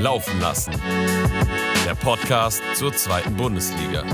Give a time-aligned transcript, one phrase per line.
[0.00, 0.72] Laufen lassen.
[1.84, 4.04] Der Podcast zur zweiten Bundesliga.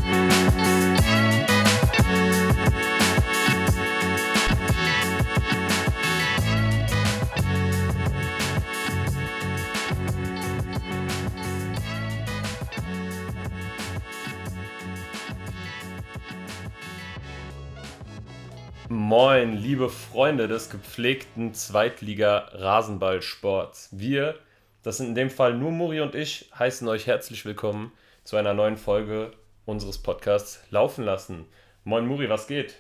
[18.88, 23.90] Moin, liebe Freunde des gepflegten Zweitliga-Rasenballsports.
[23.92, 24.36] Wir,
[24.84, 27.90] das sind in dem Fall nur Muri und ich, heißen euch herzlich willkommen
[28.22, 29.32] zu einer neuen Folge
[29.64, 31.46] unseres Podcasts Laufen lassen.
[31.84, 32.74] Moin Muri, was geht?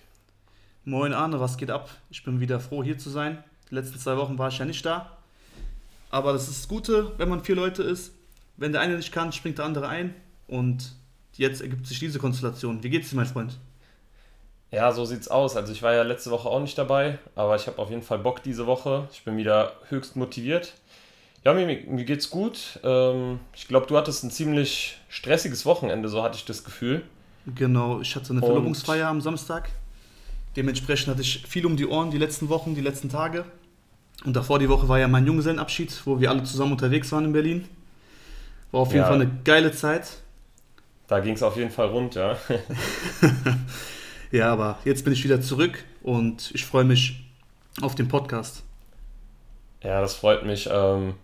[0.84, 1.88] Moin Arne, was geht ab?
[2.10, 3.42] Ich bin wieder froh, hier zu sein.
[3.70, 5.16] Die letzten zwei Wochen war ich ja nicht da.
[6.10, 8.12] Aber das ist das Gute, wenn man vier Leute ist.
[8.58, 10.14] Wenn der eine nicht kann, springt der andere ein.
[10.46, 10.92] Und
[11.32, 12.82] jetzt ergibt sich diese Konstellation.
[12.82, 13.58] Wie geht's dir, mein Freund?
[14.70, 15.56] Ja, so sieht's aus.
[15.56, 18.18] Also ich war ja letzte Woche auch nicht dabei, aber ich habe auf jeden Fall
[18.18, 19.08] Bock diese Woche.
[19.10, 20.74] Ich bin wieder höchst motiviert.
[21.44, 22.80] Ja, mir, mir geht's gut.
[22.82, 27.02] Ähm, ich glaube, du hattest ein ziemlich stressiges Wochenende, so hatte ich das Gefühl.
[27.54, 29.68] Genau, ich hatte eine Und- Verlobungsfeier am Samstag.
[30.56, 33.44] Dementsprechend hatte ich viel um die Ohren die letzten Wochen, die letzten Tage.
[34.24, 37.32] Und davor die Woche war ja mein Junggesellenabschied, wo wir alle zusammen unterwegs waren in
[37.32, 37.68] Berlin.
[38.70, 39.06] War auf jeden Ja.
[39.08, 40.06] Fall eine geile Zeit.
[41.08, 42.36] Da ging's auf jeden Fall rund, ja.
[44.30, 47.24] Ja, aber jetzt bin ich wieder zurück und ich freue mich
[47.82, 48.62] auf den Podcast.
[49.82, 50.68] Ja, das freut mich.
[50.72, 51.14] Ähm,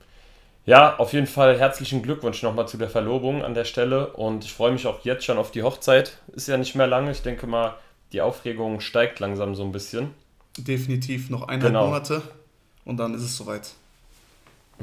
[0.67, 4.09] ja, auf jeden Fall herzlichen Glückwunsch nochmal zu der Verlobung an der Stelle.
[4.09, 6.19] Und ich freue mich auch jetzt schon auf die Hochzeit.
[6.33, 7.11] Ist ja nicht mehr lange.
[7.11, 7.75] Ich denke mal,
[8.13, 10.15] die Aufregung steigt langsam so ein bisschen.
[10.59, 11.87] Definitiv noch eineinhalb Genau.
[11.87, 12.23] Monate
[12.85, 13.71] und dann ist es soweit.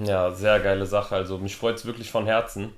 [0.03, 1.15] Ja, sehr geile Sache.
[1.15, 2.71] Also mich freut es wirklich von Herzen.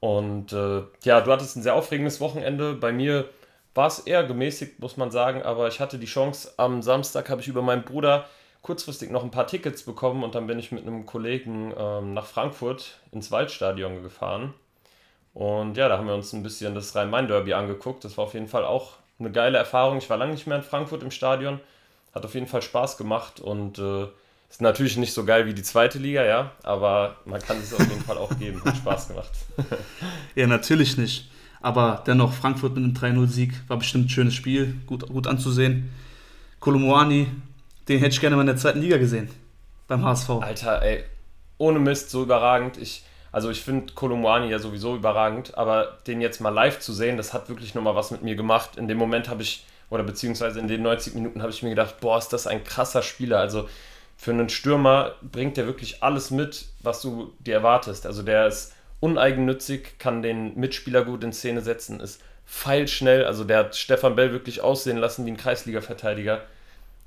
[0.00, 2.74] Und äh, ja, du hattest ein sehr aufregendes Wochenende.
[2.74, 3.28] Bei mir
[3.74, 5.42] war es eher gemäßigt, muss man sagen.
[5.42, 8.26] Aber ich hatte die Chance, am Samstag habe ich über meinen Bruder
[8.62, 12.26] kurzfristig noch ein paar Tickets bekommen und dann bin ich mit einem Kollegen ähm, nach
[12.26, 14.54] Frankfurt ins Waldstadion gefahren.
[15.34, 18.04] Und ja, da haben wir uns ein bisschen das Rhein-Main-Derby angeguckt.
[18.04, 19.98] Das war auf jeden Fall auch eine geile Erfahrung.
[19.98, 21.58] Ich war lange nicht mehr in Frankfurt im Stadion.
[22.14, 24.06] Hat auf jeden Fall Spaß gemacht und äh,
[24.50, 27.80] ist natürlich nicht so geil wie die zweite Liga, ja, aber man kann es auf
[27.80, 28.62] jeden Fall auch geben.
[28.64, 29.30] Hat Spaß gemacht.
[30.34, 31.30] Ja, natürlich nicht.
[31.60, 35.90] Aber dennoch, Frankfurt mit einem 3-0-Sieg war bestimmt ein schönes Spiel, gut, gut anzusehen.
[36.58, 37.28] Kolomoani,
[37.88, 39.30] den hätte ich gerne mal in der zweiten Liga gesehen.
[39.88, 40.30] Beim HSV.
[40.40, 41.04] Alter, ey,
[41.58, 42.76] ohne Mist, so überragend.
[42.78, 47.16] Ich, also ich finde Kolomwani ja sowieso überragend, aber den jetzt mal live zu sehen,
[47.16, 48.76] das hat wirklich nochmal was mit mir gemacht.
[48.76, 52.00] In dem Moment habe ich, oder beziehungsweise in den 90 Minuten habe ich mir gedacht,
[52.00, 53.38] boah, ist das ein krasser Spieler.
[53.38, 53.68] Also
[54.16, 58.06] für einen Stürmer bringt der wirklich alles mit, was du dir erwartest.
[58.06, 63.24] Also der ist uneigennützig, kann den Mitspieler gut in Szene setzen, ist feilschnell.
[63.24, 66.42] Also der hat Stefan Bell wirklich aussehen lassen wie ein Kreisliga-Verteidiger.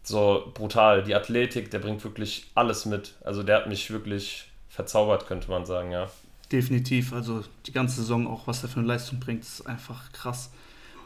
[0.06, 1.04] So brutal.
[1.04, 3.16] Die Athletik, der bringt wirklich alles mit.
[3.24, 6.08] Also der hat mich wirklich verzaubert, könnte man sagen, ja.
[6.52, 7.12] Definitiv.
[7.12, 10.52] Also die ganze Saison, auch was er für eine Leistung bringt, ist einfach krass.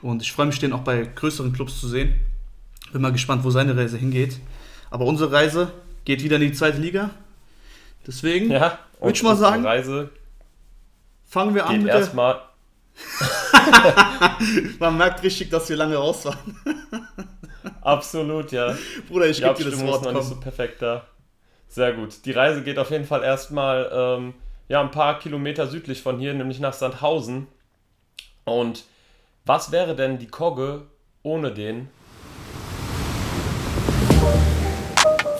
[0.01, 2.13] Und ich freue mich, den auch bei größeren Clubs zu sehen.
[2.91, 4.39] Bin mal gespannt, wo seine Reise hingeht.
[4.91, 5.71] Aber unsere Reise
[6.03, 7.11] geht wieder in die zweite Liga.
[8.05, 10.09] Deswegen Ja, Würd ich mal sagen, Reise
[11.25, 12.41] fangen wir an mit erstmal.
[14.79, 16.57] Man merkt richtig, dass wir lange raus waren.
[17.81, 18.75] Absolut, ja.
[19.07, 20.03] Bruder, ich gebe dir das Abstimmung ist Wort.
[20.05, 21.05] noch nicht so perfekt da.
[21.67, 22.25] Sehr gut.
[22.25, 24.33] Die Reise geht auf jeden Fall erstmal ähm,
[24.67, 27.47] ja, ein paar Kilometer südlich von hier, nämlich nach Sandhausen.
[28.43, 28.83] Und
[29.45, 30.87] was wäre denn die Kogge
[31.23, 31.89] ohne den?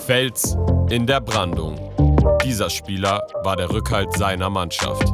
[0.06, 0.58] Fels
[0.90, 1.78] in der Brandung.
[2.44, 5.08] Dieser Spieler war der Rückhalt seiner Mannschaft.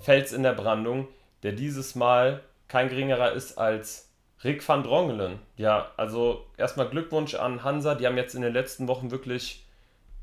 [0.00, 1.08] Fels in der Brandung,
[1.42, 4.10] der dieses Mal kein geringerer ist als
[4.44, 5.38] Rick van Drongelen.
[5.56, 9.66] Ja, also erstmal Glückwunsch an Hansa, die haben jetzt in den letzten Wochen wirklich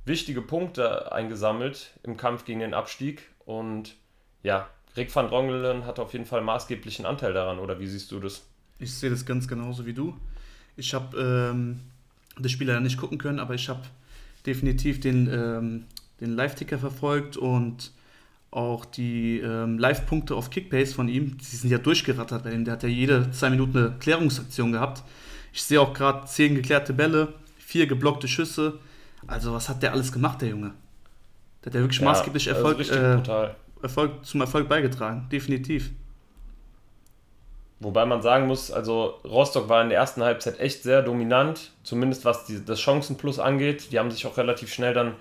[0.05, 3.95] wichtige Punkte eingesammelt im Kampf gegen den Abstieg und
[4.43, 8.19] ja, Rick van Drongelen hat auf jeden Fall maßgeblichen Anteil daran, oder wie siehst du
[8.19, 8.43] das?
[8.79, 10.15] Ich sehe das ganz genauso wie du.
[10.77, 11.81] Ich habe ähm,
[12.39, 13.81] das Spiel leider nicht gucken können, aber ich habe
[14.45, 15.85] definitiv den, ähm,
[16.21, 17.91] den Live-Ticker verfolgt und
[18.55, 22.63] auch die ähm, Live-Punkte auf Kickbase von ihm, die sind ja durchgerattert bei ihm.
[22.63, 25.03] Der hat ja jede zwei Minuten eine Klärungsaktion gehabt.
[25.51, 28.79] Ich sehe auch gerade zehn geklärte Bälle, vier geblockte Schüsse.
[29.27, 30.71] Also was hat der alles gemacht, der Junge?
[31.63, 33.83] Der hat ja wirklich maßgeblich also Erfolg, äh.
[33.83, 35.27] Erfolg, zum Erfolg beigetragen.
[35.29, 35.91] Definitiv.
[37.81, 42.23] Wobei man sagen muss, also Rostock war in der ersten Halbzeit echt sehr dominant, zumindest
[42.23, 43.91] was die, das Chancenplus angeht.
[43.91, 45.13] Die haben sich auch relativ schnell dann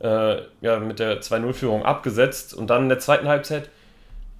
[0.00, 2.54] äh, ja, mit der 2-0-Führung abgesetzt.
[2.54, 3.68] Und dann in der zweiten Halbzeit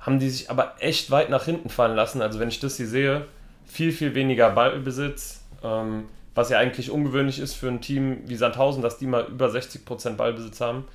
[0.00, 2.22] haben die sich aber echt weit nach hinten fallen lassen.
[2.22, 3.26] Also wenn ich das hier sehe,
[3.66, 5.44] viel, viel weniger Ballbesitz.
[5.62, 9.48] Ähm, was ja eigentlich ungewöhnlich ist für ein Team wie Sandhausen, dass die mal über
[9.48, 10.86] 60% Ballbesitz haben.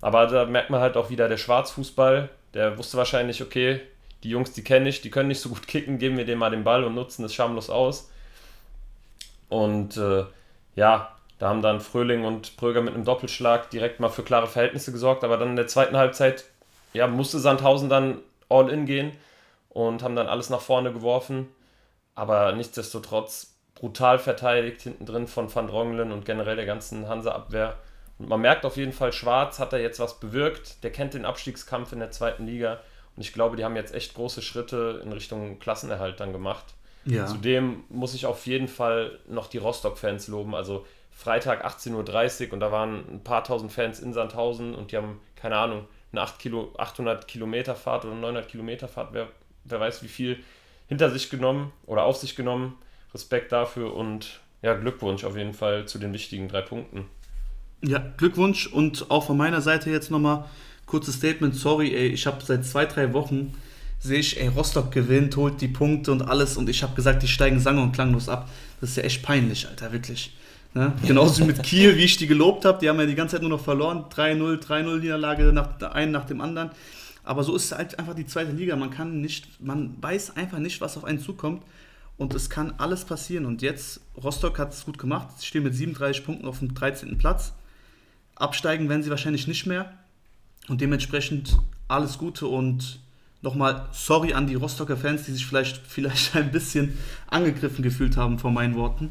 [0.00, 3.80] Aber da merkt man halt auch wieder der Schwarzfußball, der wusste wahrscheinlich, okay,
[4.22, 6.50] die Jungs, die kenne ich, die können nicht so gut kicken, geben wir denen mal
[6.50, 8.10] den Ball und nutzen es schamlos aus.
[9.48, 10.24] Und äh,
[10.76, 14.92] ja, da haben dann Fröhling und Pröger mit einem Doppelschlag direkt mal für klare Verhältnisse
[14.92, 16.44] gesorgt, aber dann in der zweiten Halbzeit
[16.92, 19.12] ja, musste Sandhausen dann all in gehen
[19.68, 21.48] und haben dann alles nach vorne geworfen.
[22.14, 27.76] Aber nichtsdestotrotz brutal verteidigt hinten drin von Van Drongelen und generell der ganzen Hansa-Abwehr.
[28.18, 30.84] Und man merkt auf jeden Fall, Schwarz hat da jetzt was bewirkt.
[30.84, 32.80] Der kennt den Abstiegskampf in der zweiten Liga.
[33.16, 36.64] Und ich glaube, die haben jetzt echt große Schritte in Richtung Klassenerhalt dann gemacht.
[37.04, 37.26] Ja.
[37.26, 40.54] Zudem muss ich auf jeden Fall noch die Rostock-Fans loben.
[40.54, 44.96] Also Freitag 18.30 Uhr und da waren ein paar tausend Fans in Sandhausen und die
[44.96, 49.28] haben, keine Ahnung, eine 8 Kilo, 800 Kilometer Fahrt oder 900 Kilometer Fahrt, wer,
[49.64, 50.38] wer weiß wie viel,
[50.88, 52.76] hinter sich genommen oder auf sich genommen.
[53.14, 57.06] Respekt dafür und ja, Glückwunsch auf jeden Fall zu den wichtigen drei Punkten.
[57.80, 60.46] Ja, Glückwunsch und auch von meiner Seite jetzt nochmal
[60.86, 61.54] kurzes Statement.
[61.54, 63.54] Sorry, ey, ich habe seit zwei, drei Wochen
[64.00, 67.28] sehe ich, ey, Rostock gewinnt, holt die Punkte und alles und ich habe gesagt, die
[67.28, 68.50] steigen sang- und klanglos ab.
[68.80, 70.34] Das ist ja echt peinlich, Alter, wirklich.
[70.74, 70.92] Ne?
[71.06, 72.78] Genauso wie mit Kiel, wie ich die gelobt habe.
[72.80, 74.06] Die haben ja die ganze Zeit nur noch verloren.
[74.10, 76.70] 3-0, 3-0 Niederlage nach, einen nach dem anderen.
[77.22, 78.74] Aber so ist halt einfach die zweite Liga.
[78.74, 81.62] Man kann nicht, man weiß einfach nicht, was auf einen zukommt.
[82.16, 83.46] Und es kann alles passieren.
[83.46, 85.28] Und jetzt, Rostock hat es gut gemacht.
[85.38, 87.18] Sie stehen mit 37 Punkten auf dem 13.
[87.18, 87.52] Platz.
[88.34, 89.92] Absteigen werden sie wahrscheinlich nicht mehr.
[90.68, 91.56] Und dementsprechend
[91.86, 93.00] alles Gute und
[93.42, 96.98] nochmal sorry an die Rostocker Fans, die sich vielleicht, vielleicht ein bisschen
[97.28, 99.10] angegriffen gefühlt haben von meinen Worten.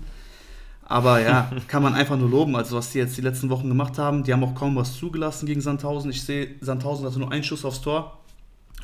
[0.86, 2.56] Aber ja, kann man einfach nur loben.
[2.56, 5.46] Also, was die jetzt die letzten Wochen gemacht haben, die haben auch kaum was zugelassen
[5.46, 6.12] gegen Sandhausen.
[6.12, 8.20] Ich sehe, Sandhausen hatte nur einen Schuss aufs Tor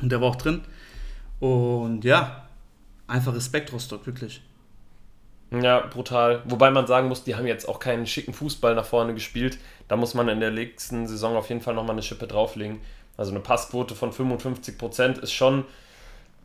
[0.00, 0.62] und der war auch drin.
[1.40, 2.44] Und ja,
[3.06, 4.42] einfach Respekt, Rostock, wirklich.
[5.50, 6.42] Ja, brutal.
[6.44, 9.58] Wobei man sagen muss, die haben jetzt auch keinen schicken Fußball nach vorne gespielt.
[9.88, 12.80] Da muss man in der nächsten Saison auf jeden Fall nochmal eine Schippe drauflegen.
[13.16, 15.64] Also eine Passquote von 55% ist schon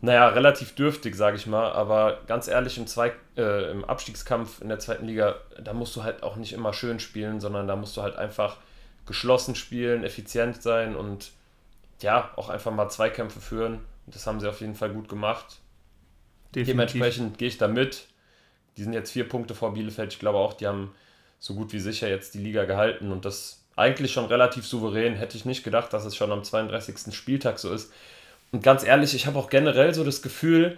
[0.06, 1.72] naja, relativ dürftig, sage ich mal.
[1.72, 6.04] Aber ganz ehrlich, im, Zwei äh, im Abstiegskampf in der zweiten Liga, da musst du
[6.04, 8.58] halt auch nicht immer schön spielen, sondern da musst du halt einfach
[9.08, 11.32] geschlossen spielen, effizient sein und
[12.02, 13.80] ja, auch einfach mal Zweikämpfe führen.
[14.06, 15.58] Und das haben sie auf jeden Fall gut gemacht.
[16.54, 16.94] Definitiv.
[16.94, 18.06] Dementsprechend gehe ich da mit.
[18.78, 20.14] Die sind jetzt vier Punkte vor Bielefeld.
[20.14, 20.94] Ich glaube auch, die haben
[21.40, 25.16] so gut wie sicher jetzt die Liga gehalten und das eigentlich schon relativ souverän.
[25.16, 27.14] Hätte ich nicht gedacht, dass es schon am 32.
[27.16, 27.92] Spieltag so ist.
[28.52, 30.78] Und ganz ehrlich, ich habe auch generell so das Gefühl,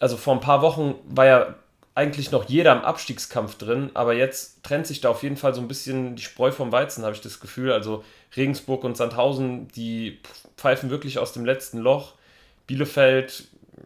[0.00, 1.54] also vor ein paar Wochen war ja
[1.94, 5.60] eigentlich noch jeder im Abstiegskampf drin, aber jetzt trennt sich da auf jeden Fall so
[5.60, 7.72] ein bisschen die Spreu vom Weizen, habe ich das Gefühl.
[7.72, 8.04] Also
[8.36, 10.20] Regensburg und Sandhausen, die
[10.56, 12.14] pfeifen wirklich aus dem letzten Loch.
[12.66, 13.44] Bielefeld,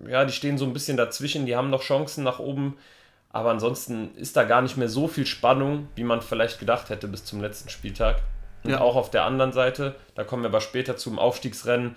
[0.08, 2.78] ja, die stehen so ein bisschen dazwischen, die haben noch Chancen nach oben,
[3.30, 7.08] aber ansonsten ist da gar nicht mehr so viel Spannung, wie man vielleicht gedacht hätte
[7.08, 8.22] bis zum letzten Spieltag.
[8.64, 8.80] Und ja.
[8.80, 11.94] auch auf der anderen Seite, da kommen wir aber später zum Aufstiegsrennen,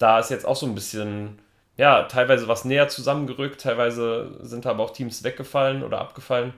[0.00, 1.38] da ist jetzt auch so ein bisschen,
[1.76, 6.54] ja, teilweise was näher zusammengerückt, teilweise sind aber auch Teams weggefallen oder abgefallen.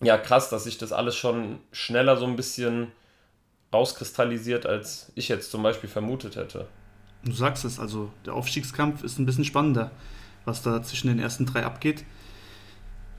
[0.00, 2.90] Ja, krass, dass sich das alles schon schneller so ein bisschen
[3.72, 6.66] rauskristallisiert, als ich jetzt zum Beispiel vermutet hätte.
[7.22, 9.90] Du sagst es, also der Aufstiegskampf ist ein bisschen spannender,
[10.46, 12.04] was da zwischen den ersten drei abgeht.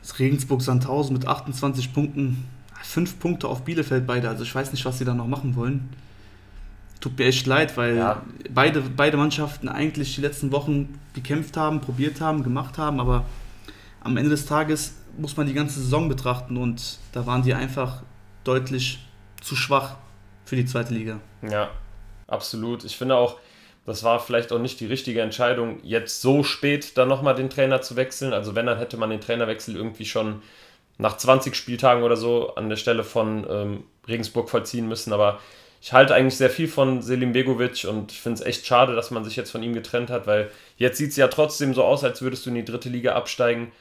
[0.01, 2.49] Das Regensburg-Sandhausen mit 28 Punkten,
[2.81, 5.95] fünf Punkte auf Bielefeld beide, also ich weiß nicht, was sie da noch machen wollen
[7.03, 8.21] tut mir echt leid, weil ja.
[8.49, 13.25] beide, beide Mannschaften eigentlich die letzten Wochen gekämpft haben, probiert haben, gemacht haben, aber
[13.99, 18.03] am Ende des Tages muss man die ganze Saison betrachten und da waren die einfach
[18.45, 18.99] deutlich
[19.41, 19.97] zu schwach
[20.45, 21.19] für die zweite Liga.
[21.41, 21.71] Ja,
[22.27, 22.85] absolut.
[22.85, 23.37] Ich finde auch,
[23.85, 27.81] das war vielleicht auch nicht die richtige Entscheidung, jetzt so spät dann nochmal den Trainer
[27.81, 28.31] zu wechseln.
[28.31, 30.41] Also wenn, dann hätte man den Trainerwechsel irgendwie schon
[30.97, 35.11] nach 20 Spieltagen oder so an der Stelle von ähm, Regensburg vollziehen müssen.
[35.11, 35.39] Aber
[35.83, 39.11] ich halte eigentlich sehr viel von Selim Begovic und ich finde es echt schade, dass
[39.11, 42.05] man sich jetzt von ihm getrennt hat, weil jetzt sieht es ja trotzdem so aus,
[42.05, 43.73] als würdest du in die dritte Liga absteigen.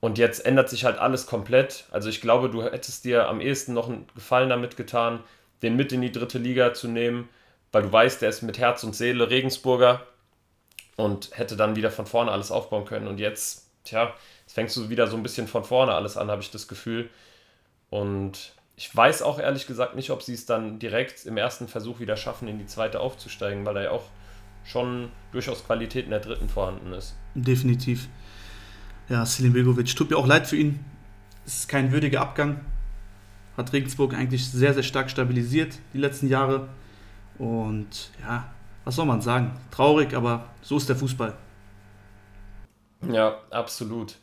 [0.00, 1.86] Und jetzt ändert sich halt alles komplett.
[1.90, 5.20] Also ich glaube, du hättest dir am ehesten noch einen Gefallen damit getan,
[5.62, 7.30] den mit in die dritte Liga zu nehmen,
[7.72, 10.06] weil du weißt, der ist mit Herz und Seele Regensburger
[10.96, 13.08] und hätte dann wieder von vorne alles aufbauen können.
[13.08, 14.12] Und jetzt, tja,
[14.42, 17.08] jetzt fängst du wieder so ein bisschen von vorne alles an, habe ich das Gefühl.
[17.88, 21.98] Und ich weiß auch ehrlich gesagt nicht, ob sie es dann direkt im ersten Versuch
[21.98, 24.04] wieder schaffen, in die zweite aufzusteigen, weil da ja auch
[24.64, 27.16] schon durchaus Qualität in der dritten vorhanden ist.
[27.34, 28.08] Definitiv.
[29.08, 30.78] Ja, Selim Begovic, tut mir auch leid für ihn.
[31.44, 32.60] Es ist kein würdiger Abgang.
[33.56, 36.68] Hat Regensburg eigentlich sehr, sehr stark stabilisiert die letzten Jahre.
[37.36, 38.48] Und ja,
[38.84, 39.58] was soll man sagen?
[39.72, 41.36] Traurig, aber so ist der Fußball.
[43.10, 44.18] Ja, absolut.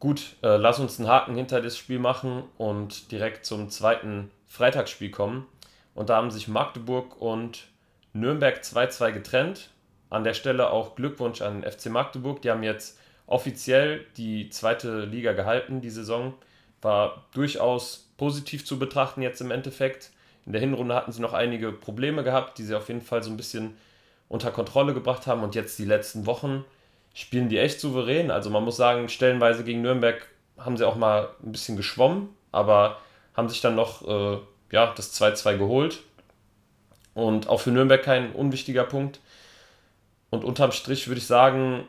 [0.00, 5.10] Gut, äh, lass uns einen Haken hinter das Spiel machen und direkt zum zweiten Freitagsspiel
[5.10, 5.46] kommen.
[5.94, 7.68] Und da haben sich Magdeburg und
[8.14, 9.68] Nürnberg 2-2 getrennt.
[10.08, 12.40] An der Stelle auch Glückwunsch an den FC Magdeburg.
[12.40, 16.32] Die haben jetzt offiziell die zweite Liga gehalten, die Saison.
[16.80, 20.12] War durchaus positiv zu betrachten jetzt im Endeffekt.
[20.46, 23.30] In der Hinrunde hatten sie noch einige Probleme gehabt, die sie auf jeden Fall so
[23.30, 23.76] ein bisschen
[24.30, 25.42] unter Kontrolle gebracht haben.
[25.42, 26.64] Und jetzt die letzten Wochen
[27.14, 28.30] spielen die echt souverän.
[28.30, 30.26] Also man muss sagen, stellenweise gegen Nürnberg
[30.58, 32.98] haben sie auch mal ein bisschen geschwommen, aber
[33.34, 34.38] haben sich dann noch äh,
[34.70, 36.00] ja, das 2-2 geholt.
[37.14, 39.20] Und auch für Nürnberg kein unwichtiger Punkt.
[40.30, 41.84] Und unterm Strich würde ich sagen,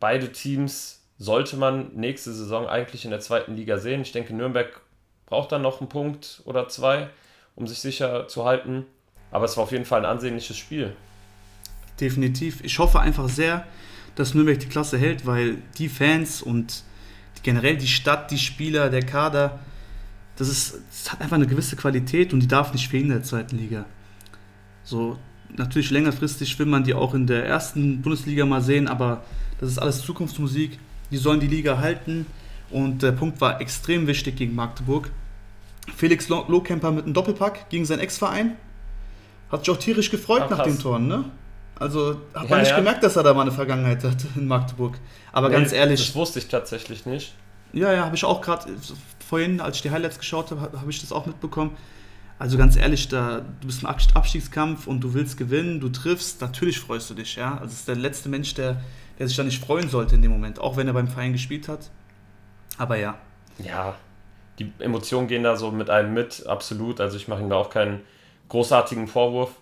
[0.00, 4.00] beide Teams sollte man nächste Saison eigentlich in der zweiten Liga sehen.
[4.02, 4.80] Ich denke, Nürnberg
[5.26, 7.08] braucht dann noch einen Punkt oder zwei,
[7.54, 8.86] um sich sicher zu halten.
[9.30, 10.96] Aber es war auf jeden Fall ein ansehnliches Spiel.
[12.00, 12.62] Definitiv.
[12.64, 13.66] Ich hoffe einfach sehr,
[14.14, 16.84] dass Nürnberg die Klasse hält, weil die Fans und
[17.42, 19.58] generell die Stadt, die Spieler, der Kader,
[20.36, 23.22] das, ist, das hat einfach eine gewisse Qualität und die darf nicht fehlen in der
[23.22, 23.84] zweiten Liga.
[24.84, 25.18] So,
[25.56, 29.22] natürlich längerfristig will man die auch in der ersten Bundesliga mal sehen, aber
[29.60, 30.78] das ist alles Zukunftsmusik.
[31.10, 32.26] Die sollen die Liga halten
[32.70, 35.10] und der Punkt war extrem wichtig gegen Magdeburg.
[35.96, 38.56] Felix Lohkemper mit einem Doppelpack gegen seinen Ex-Verein.
[39.50, 41.24] Hat sich auch tierisch gefreut Ach, nach den Toren, ne?
[41.78, 42.76] Also hat ja, man nicht ja.
[42.76, 44.98] gemerkt, dass er da mal eine Vergangenheit hat in Magdeburg.
[45.32, 46.06] Aber nee, ganz ehrlich.
[46.06, 47.34] Das wusste ich tatsächlich nicht.
[47.72, 48.66] Ja, ja, habe ich auch gerade
[49.26, 51.76] vorhin, als ich die Highlights geschaut habe, habe ich das auch mitbekommen.
[52.38, 56.80] Also ganz ehrlich, da, du bist im Abstiegskampf und du willst gewinnen, du triffst, natürlich
[56.80, 57.52] freust du dich, ja.
[57.52, 58.80] Also es ist der letzte Mensch, der,
[59.18, 61.68] der sich da nicht freuen sollte in dem Moment, auch wenn er beim Verein gespielt
[61.68, 61.90] hat.
[62.78, 63.16] Aber ja.
[63.58, 63.94] Ja,
[64.58, 67.00] die Emotionen gehen da so mit einem mit, absolut.
[67.00, 68.00] Also ich mache ihm da auch keinen
[68.48, 69.52] großartigen Vorwurf.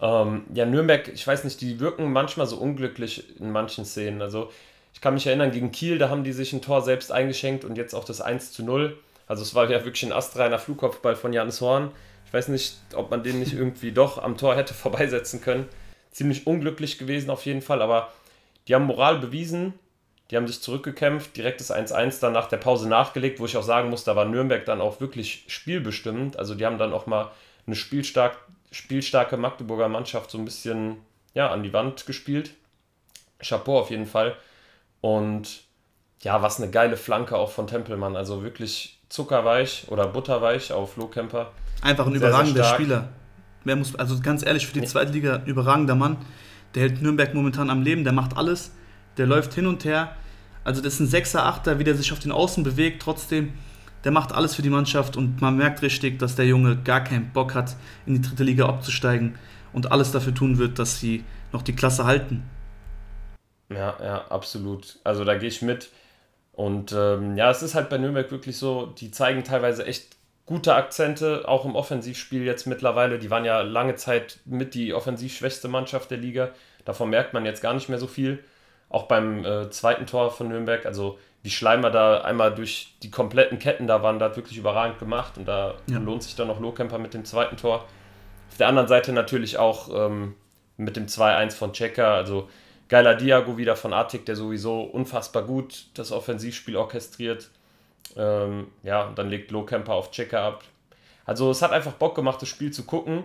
[0.00, 4.20] Ähm, ja, Nürnberg, ich weiß nicht, die wirken manchmal so unglücklich in manchen Szenen.
[4.22, 4.50] Also
[4.92, 7.76] ich kann mich erinnern, gegen Kiel, da haben die sich ein Tor selbst eingeschenkt und
[7.76, 8.96] jetzt auch das 1 zu 0.
[9.26, 11.90] Also es war ja wirklich ein astreiner Flugkopfball von Janis Horn.
[12.26, 15.68] Ich weiß nicht, ob man den nicht irgendwie doch am Tor hätte vorbeisetzen können.
[16.10, 18.12] Ziemlich unglücklich gewesen auf jeden Fall, aber
[18.68, 19.74] die haben Moral bewiesen.
[20.30, 23.62] Die haben sich zurückgekämpft, direkt das 1-1 dann nach der Pause nachgelegt, wo ich auch
[23.62, 26.36] sagen muss, da war Nürnberg dann auch wirklich spielbestimmend.
[26.36, 27.30] Also die haben dann auch mal
[27.66, 28.36] eine spielstark,
[28.76, 30.98] spielstarke Magdeburger Mannschaft so ein bisschen
[31.34, 32.50] ja, an die Wand gespielt.
[33.40, 34.36] Chapeau auf jeden Fall.
[35.00, 35.62] Und
[36.22, 38.16] ja, was eine geile Flanke auch von Tempelmann.
[38.16, 41.52] Also wirklich zuckerweich oder butterweich auf Lohkemper.
[41.82, 43.08] Einfach ein sehr, überragender sehr Spieler.
[43.64, 46.18] Wer muss, also ganz ehrlich, für die zweite Liga überragender Mann.
[46.74, 48.72] Der hält Nürnberg momentan am Leben, der macht alles.
[49.16, 50.14] Der läuft hin und her.
[50.64, 53.02] Also das ist ein Sechser, Achter, wie der sich auf den Außen bewegt.
[53.02, 53.54] Trotzdem,
[54.06, 57.32] der macht alles für die Mannschaft und man merkt richtig, dass der Junge gar keinen
[57.32, 57.74] Bock hat,
[58.06, 59.36] in die dritte Liga abzusteigen
[59.72, 62.48] und alles dafür tun wird, dass sie noch die Klasse halten.
[63.68, 65.00] Ja, ja, absolut.
[65.02, 65.90] Also da gehe ich mit.
[66.52, 70.14] Und ähm, ja, es ist halt bei Nürnberg wirklich so, die zeigen teilweise echt
[70.46, 73.18] gute Akzente, auch im Offensivspiel jetzt mittlerweile.
[73.18, 76.50] Die waren ja lange Zeit mit die offensivschwächste Mannschaft der Liga.
[76.84, 78.38] Davon merkt man jetzt gar nicht mehr so viel.
[78.88, 83.60] Auch beim äh, zweiten Tor von Nürnberg, also wie Schleimer da einmal durch die kompletten
[83.60, 85.38] Ketten da waren, da hat wirklich überragend gemacht.
[85.38, 86.00] Und da ja.
[86.00, 87.84] lohnt sich dann noch Lohkemper mit dem zweiten Tor.
[88.50, 90.34] Auf der anderen Seite natürlich auch ähm,
[90.76, 92.08] mit dem 2-1 von Checker.
[92.08, 92.48] Also
[92.88, 97.48] geiler Diago wieder von Artik, der sowieso unfassbar gut das Offensivspiel orchestriert.
[98.16, 100.64] Ähm, ja, und dann legt Lohkemper auf Checker ab.
[101.26, 103.22] Also es hat einfach Bock gemacht, das Spiel zu gucken.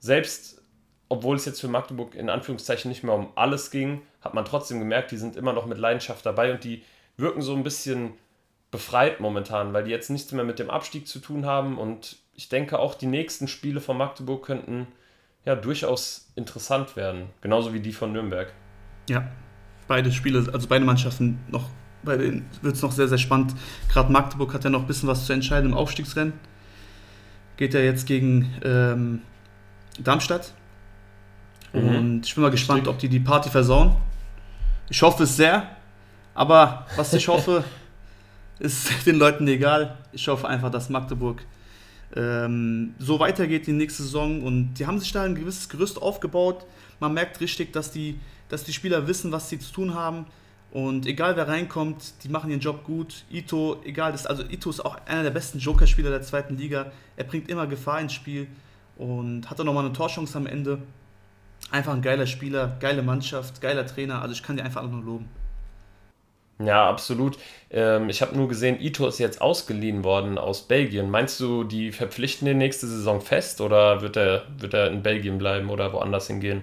[0.00, 0.60] Selbst,
[1.08, 4.80] obwohl es jetzt für Magdeburg in Anführungszeichen nicht mehr um alles ging, hat man trotzdem
[4.80, 6.82] gemerkt, die sind immer noch mit Leidenschaft dabei und die
[7.16, 8.12] wirken so ein bisschen
[8.70, 12.48] befreit momentan, weil die jetzt nichts mehr mit dem Abstieg zu tun haben und ich
[12.48, 14.88] denke auch die nächsten Spiele von Magdeburg könnten
[15.44, 18.52] ja durchaus interessant werden, genauso wie die von Nürnberg.
[19.08, 19.28] Ja,
[19.86, 21.68] beide Spiele, also beide Mannschaften noch,
[22.02, 23.54] bei denen wird es noch sehr, sehr spannend.
[23.88, 26.32] Gerade Magdeburg hat ja noch ein bisschen was zu entscheiden im Aufstiegsrennen.
[27.56, 29.22] Geht ja jetzt gegen ähm,
[29.98, 30.52] Darmstadt.
[31.72, 31.96] Mhm.
[31.96, 33.94] Und ich bin mal gespannt, ob die die Party versauen.
[34.88, 35.76] Ich hoffe es sehr,
[36.34, 37.64] aber was ich hoffe,
[38.58, 39.98] ist den Leuten egal.
[40.12, 41.42] Ich hoffe einfach, dass Magdeburg
[42.16, 46.66] ähm, so weitergeht die nächste Saison und die haben sich da ein gewisses Gerüst aufgebaut.
[47.00, 50.26] Man merkt richtig, dass die dass die Spieler wissen, was sie zu tun haben.
[50.70, 53.24] Und egal wer reinkommt, die machen ihren Job gut.
[53.30, 56.92] Ito, egal, das, also Ito ist auch einer der besten Joker-Spieler der zweiten Liga.
[57.16, 58.48] Er bringt immer Gefahr ins Spiel
[58.96, 60.78] und hat dann nochmal eine Torchance am Ende.
[61.70, 64.20] Einfach ein geiler Spieler, geile Mannschaft, geiler Trainer.
[64.20, 65.28] Also ich kann dir einfach nur loben.
[66.60, 67.36] Ja, absolut.
[67.70, 71.10] Ähm, ich habe nur gesehen, Ito ist jetzt ausgeliehen worden aus Belgien.
[71.10, 75.38] Meinst du, die verpflichten den nächste Saison fest oder wird er, wird er in Belgien
[75.38, 76.62] bleiben oder woanders hingehen?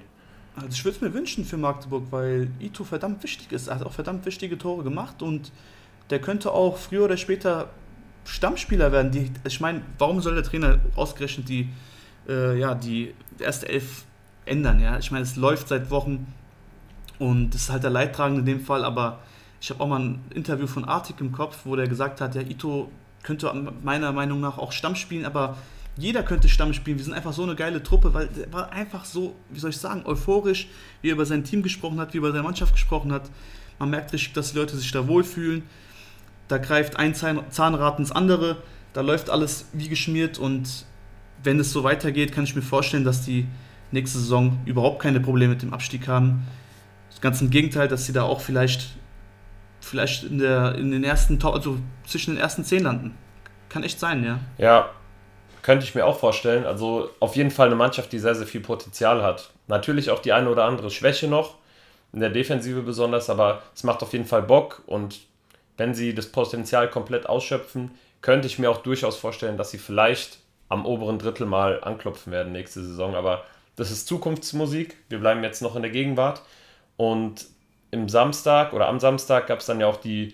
[0.55, 3.67] Also ich würde es mir wünschen für Magdeburg, weil Ito verdammt wichtig ist.
[3.67, 5.51] Er hat auch verdammt wichtige Tore gemacht und
[6.09, 7.69] der könnte auch früher oder später
[8.25, 9.11] Stammspieler werden.
[9.11, 11.69] Die, ich meine, warum soll der Trainer ausgerechnet die,
[12.29, 14.05] äh, ja, die erste Elf
[14.45, 14.79] ändern?
[14.79, 14.99] Ja?
[14.99, 16.33] Ich meine, es läuft seit Wochen
[17.19, 19.19] und es ist halt der Leidtragende in dem Fall, aber
[19.61, 22.41] ich habe auch mal ein Interview von Artik im Kopf, wo der gesagt hat, ja,
[22.41, 22.91] Ito
[23.21, 23.53] könnte
[23.83, 25.55] meiner Meinung nach auch Stamm spielen, aber
[25.97, 26.97] jeder könnte Stamm spielen.
[26.97, 29.77] Wir sind einfach so eine geile Truppe, weil er war einfach so, wie soll ich
[29.77, 30.67] sagen, euphorisch,
[31.01, 33.29] wie er über sein Team gesprochen hat, wie er über seine Mannschaft gesprochen hat.
[33.77, 35.63] Man merkt richtig, dass die Leute sich da wohlfühlen.
[36.47, 38.57] Da greift ein Zahnrad ins andere,
[38.93, 40.85] da läuft alles wie geschmiert und
[41.43, 43.47] wenn es so weitergeht, kann ich mir vorstellen, dass die
[43.91, 46.47] nächste Saison überhaupt keine Probleme mit dem Abstieg haben.
[47.21, 48.97] Ganz im Gegenteil, dass sie da auch vielleicht,
[49.81, 53.17] vielleicht in, der, in den ersten, also zwischen den ersten zehn landen.
[53.67, 54.39] Kann echt sein, ja.
[54.57, 54.89] Ja,
[55.61, 56.65] könnte ich mir auch vorstellen.
[56.65, 59.51] Also auf jeden Fall eine Mannschaft, die sehr, sehr viel Potenzial hat.
[59.67, 61.55] Natürlich auch die eine oder andere Schwäche noch,
[62.13, 65.21] in der Defensive besonders, aber es macht auf jeden Fall Bock und
[65.77, 70.37] wenn sie das Potenzial komplett ausschöpfen, könnte ich mir auch durchaus vorstellen, dass sie vielleicht
[70.69, 73.15] am oberen Drittel mal anklopfen werden nächste Saison.
[73.15, 73.43] Aber
[73.75, 74.95] das ist Zukunftsmusik.
[75.09, 76.41] Wir bleiben jetzt noch in der Gegenwart.
[76.97, 77.47] Und
[77.91, 80.33] im Samstag oder am Samstag gab es dann ja auch die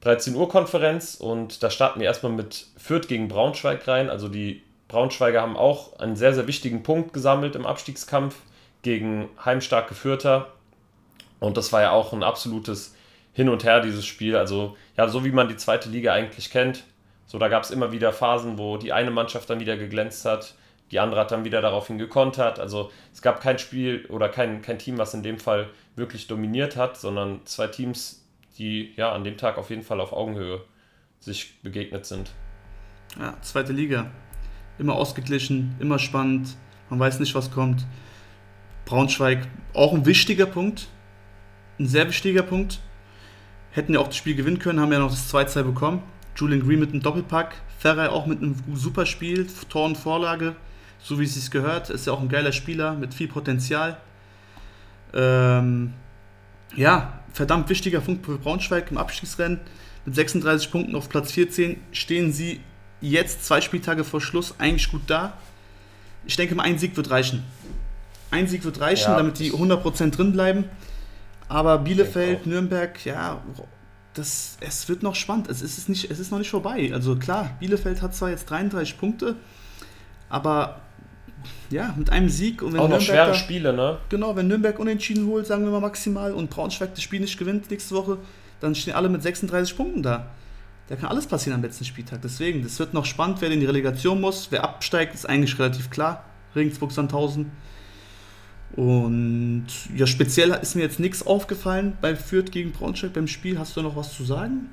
[0.00, 4.10] 13 Uhr Konferenz und da starten wir erstmal mit Fürth gegen Braunschweig rein.
[4.10, 8.36] Also die Braunschweiger haben auch einen sehr, sehr wichtigen Punkt gesammelt im Abstiegskampf
[8.82, 10.48] gegen heimstarke Fürther.
[11.40, 12.94] Und das war ja auch ein absolutes
[13.32, 14.36] Hin und Her, dieses Spiel.
[14.36, 16.84] Also ja, so wie man die zweite Liga eigentlich kennt.
[17.26, 20.54] So, da gab es immer wieder Phasen, wo die eine Mannschaft dann wieder geglänzt hat,
[20.90, 22.58] die andere hat dann wieder daraufhin gekontert.
[22.58, 26.76] Also es gab kein Spiel oder kein, kein Team, was in dem Fall wirklich dominiert
[26.76, 28.24] hat, sondern zwei Teams,
[28.58, 30.62] die ja an dem Tag auf jeden Fall auf Augenhöhe
[31.20, 32.30] sich begegnet sind.
[33.18, 34.10] Ja, zweite Liga.
[34.78, 36.56] Immer ausgeglichen, immer spannend.
[36.90, 37.86] Man weiß nicht, was kommt.
[38.84, 40.88] Braunschweig auch ein wichtiger Punkt.
[41.78, 42.80] Ein sehr wichtiger Punkt.
[43.72, 46.02] Hätten ja auch das Spiel gewinnen können, haben ja noch das 2-2 bekommen.
[46.36, 47.54] Julian Green mit einem Doppelpack.
[47.78, 49.46] Ferrer auch mit einem super Spiel.
[49.68, 50.56] Tor und Vorlage,
[51.06, 51.88] so wie es sich gehört.
[51.88, 53.96] Ist ja auch ein geiler Spieler mit viel Potenzial.
[55.14, 55.92] Ähm,
[56.74, 59.60] ja, verdammt wichtiger Punkt für Braunschweig im Abstiegsrennen.
[60.04, 62.60] Mit 36 Punkten auf Platz 14 stehen sie
[63.00, 65.34] jetzt zwei Spieltage vor Schluss eigentlich gut da.
[66.24, 67.44] Ich denke mal, ein Sieg wird reichen.
[68.32, 70.64] Ein Sieg wird reichen, ja, damit die 100% drin bleiben.
[71.48, 73.40] Aber Bielefeld, Nürnberg, ja,
[74.14, 75.48] das, es wird noch spannend.
[75.48, 76.90] Es ist, nicht, es ist noch nicht vorbei.
[76.92, 79.36] Also klar, Bielefeld hat zwar jetzt 33 Punkte,
[80.28, 80.80] aber
[81.70, 83.98] ja, mit einem Sieg und wenn Auch noch Nürnberg schwere da, Spiele, ne?
[84.08, 87.70] Genau, wenn Nürnberg unentschieden holt, sagen wir mal maximal, und Braunschweig das Spiel nicht gewinnt
[87.70, 88.18] nächste Woche,
[88.60, 90.28] dann stehen alle mit 36 Punkten da.
[90.88, 92.22] Da kann alles passieren am letzten Spieltag.
[92.22, 94.48] Deswegen, das wird noch spannend, wer in die Relegation muss.
[94.50, 96.24] Wer absteigt, ist eigentlich relativ klar.
[96.54, 97.50] Regensburg Sandhausen.
[98.76, 103.58] Und ja, speziell ist mir jetzt nichts aufgefallen bei Fürth gegen Braunschweig beim Spiel.
[103.58, 104.70] Hast du noch was zu sagen?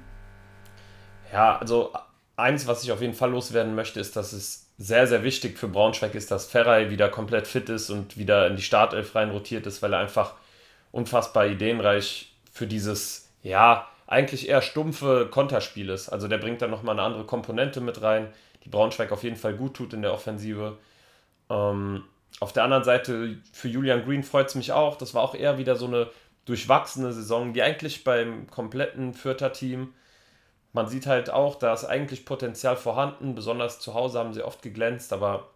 [1.31, 1.91] Ja, also
[2.35, 5.67] eins, was ich auf jeden Fall loswerden möchte, ist, dass es sehr, sehr wichtig für
[5.67, 9.67] Braunschweig ist, dass Ferrei wieder komplett fit ist und wieder in die Startelf rein rotiert
[9.67, 10.33] ist, weil er einfach
[10.91, 16.09] unfassbar ideenreich für dieses, ja, eigentlich eher stumpfe Konterspiel ist.
[16.09, 18.33] Also der bringt dann nochmal eine andere Komponente mit rein,
[18.63, 20.77] die Braunschweig auf jeden Fall gut tut in der Offensive.
[21.49, 22.03] Ähm,
[22.39, 24.97] auf der anderen Seite für Julian Green freut es mich auch.
[24.97, 26.09] Das war auch eher wieder so eine
[26.45, 29.93] durchwachsene Saison, die eigentlich beim kompletten Fürther Team
[30.73, 33.35] man sieht halt auch, da ist eigentlich Potenzial vorhanden.
[33.35, 35.47] Besonders zu Hause haben sie oft geglänzt, aber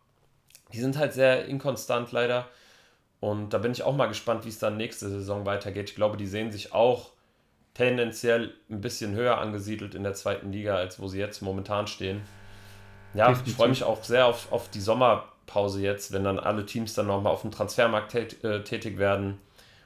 [0.72, 2.48] die sind halt sehr inkonstant leider.
[3.20, 5.90] Und da bin ich auch mal gespannt, wie es dann nächste Saison weitergeht.
[5.90, 7.12] Ich glaube, die sehen sich auch
[7.74, 12.22] tendenziell ein bisschen höher angesiedelt in der zweiten Liga, als wo sie jetzt momentan stehen.
[13.14, 13.52] Ja, Definitiv.
[13.52, 17.08] ich freue mich auch sehr auf, auf die Sommerpause jetzt, wenn dann alle Teams dann
[17.08, 19.40] nochmal auf dem Transfermarkt tät, äh, tätig werden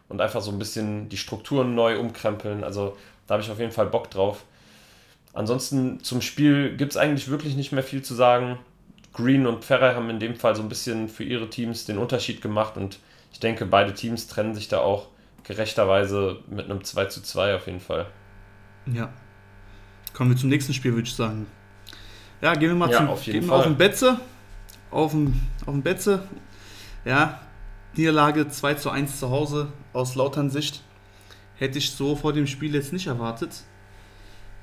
[0.09, 2.65] und einfach so ein bisschen die Strukturen neu umkrempeln.
[2.65, 4.43] Also da habe ich auf jeden Fall Bock drauf.
[5.33, 8.59] Ansonsten zum Spiel gibt es eigentlich wirklich nicht mehr viel zu sagen.
[9.13, 12.41] Green und Ferrer haben in dem Fall so ein bisschen für ihre Teams den Unterschied
[12.41, 12.99] gemacht und
[13.31, 15.07] ich denke, beide Teams trennen sich da auch
[15.43, 18.07] gerechterweise mit einem 2 zu 2 auf jeden Fall.
[18.85, 19.11] Ja.
[20.13, 21.47] Kommen wir zum nächsten Spiel, würde ich sagen.
[22.41, 23.59] Ja, gehen wir mal ja, zum, auf, jeden Fall.
[23.59, 24.19] auf den Betze.
[24.89, 26.27] Auf den, auf den Betze.
[27.05, 27.39] Ja,
[27.95, 30.83] Niederlage 2 zu 1 zu Hause aus Lautern Sicht.
[31.55, 33.63] Hätte ich so vor dem Spiel jetzt nicht erwartet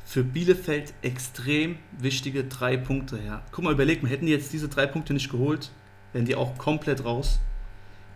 [0.08, 3.18] für Bielefeld extrem wichtige drei Punkte.
[3.22, 3.42] Ja.
[3.52, 5.70] Guck mal, überleg mal, hätten die jetzt diese drei Punkte nicht geholt,
[6.14, 7.40] wären die auch komplett raus.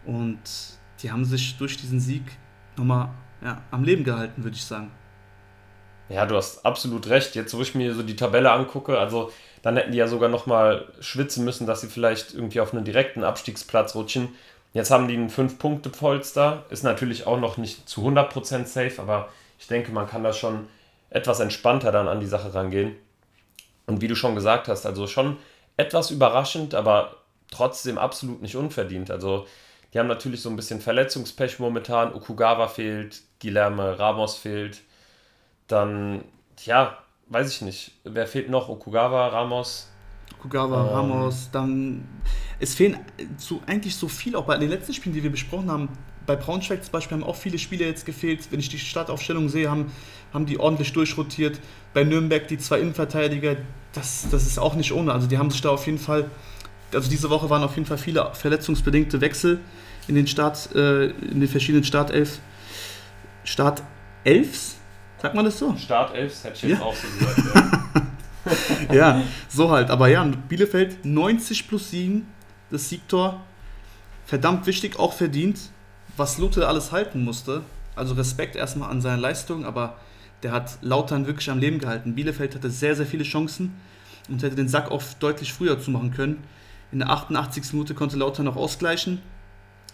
[0.07, 0.41] Und
[1.03, 2.23] die haben sich durch diesen Sieg
[2.79, 3.11] nochmal
[3.45, 4.91] ja, am Leben gehalten, würde ich sagen.
[6.09, 7.35] Ja, du hast absolut recht.
[7.35, 10.91] Jetzt, wo ich mir so die Tabelle angucke, also dann hätten die ja sogar nochmal
[11.01, 14.31] schwitzen müssen, dass sie vielleicht irgendwie auf einen direkten Abstiegsplatz rutschen.
[14.73, 16.65] Jetzt haben die einen 5-Punkte-Polster.
[16.71, 19.29] Ist natürlich auch noch nicht zu 100% safe, aber
[19.59, 20.69] ich denke, man kann das schon
[21.13, 22.97] etwas entspannter dann an die Sache rangehen.
[23.87, 25.37] Und wie du schon gesagt hast, also schon
[25.77, 27.17] etwas überraschend, aber
[27.51, 29.11] trotzdem absolut nicht unverdient.
[29.11, 29.47] Also
[29.93, 32.15] die haben natürlich so ein bisschen Verletzungspech momentan.
[32.15, 34.81] Okugawa fehlt, Guilherme Ramos fehlt.
[35.67, 36.25] Dann,
[36.65, 36.99] ja,
[37.29, 37.93] weiß ich nicht.
[38.05, 38.69] Wer fehlt noch?
[38.69, 39.91] Okugawa, Ramos?
[40.39, 41.51] Okugawa, ähm, Ramos.
[41.53, 42.09] Dann,
[42.59, 42.99] es fehlen
[43.37, 45.89] so, eigentlich so viel, auch bei den letzten Spielen, die wir besprochen haben.
[46.27, 48.41] Bei Braunschweig zum Beispiel haben auch viele Spieler jetzt gefehlt.
[48.51, 49.91] Wenn ich die Startaufstellung sehe, haben,
[50.33, 51.59] haben die ordentlich durchrotiert.
[51.95, 53.57] Bei Nürnberg die zwei Innenverteidiger,
[53.93, 55.13] das, das ist auch nicht ohne.
[55.13, 56.31] Also die haben sich da auf jeden Fall,
[56.93, 59.61] also diese Woche waren auf jeden Fall viele verletzungsbedingte Wechsel
[60.09, 62.39] in den Start, äh, in den verschiedenen Startelf.
[63.45, 64.77] Startelfs?
[65.21, 65.77] Sagt man das so?
[65.77, 66.85] Startelfs hätte ich jetzt ja.
[66.85, 67.69] auch so gesagt.
[68.89, 68.95] Ja.
[68.95, 69.89] ja, so halt.
[69.89, 72.27] Aber ja, Bielefeld 90 plus 7,
[72.73, 73.41] das Siegtor.
[74.27, 75.61] Verdammt wichtig, auch verdient.
[76.17, 77.63] Was Lute alles halten musste.
[77.95, 79.97] Also Respekt erstmal an seine Leistung, aber
[80.43, 82.15] der hat Lautern wirklich am Leben gehalten.
[82.15, 83.75] Bielefeld hatte sehr, sehr viele Chancen
[84.29, 86.43] und hätte den Sack auch deutlich früher zumachen können.
[86.91, 87.73] In der 88.
[87.73, 89.21] Minute konnte Lautern noch ausgleichen.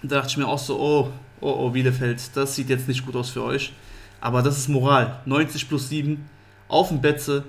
[0.02, 3.16] Da dachte ich mir auch so, oh, oh, oh, Bielefeld, das sieht jetzt nicht gut
[3.16, 3.72] aus für euch.
[4.20, 5.20] Aber das ist Moral.
[5.26, 6.28] 90 plus 7,
[6.68, 7.44] auf dem Betze,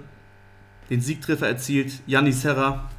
[0.90, 1.94] den Siegtreffer erzielt.
[2.08, 2.90] Janni Serra,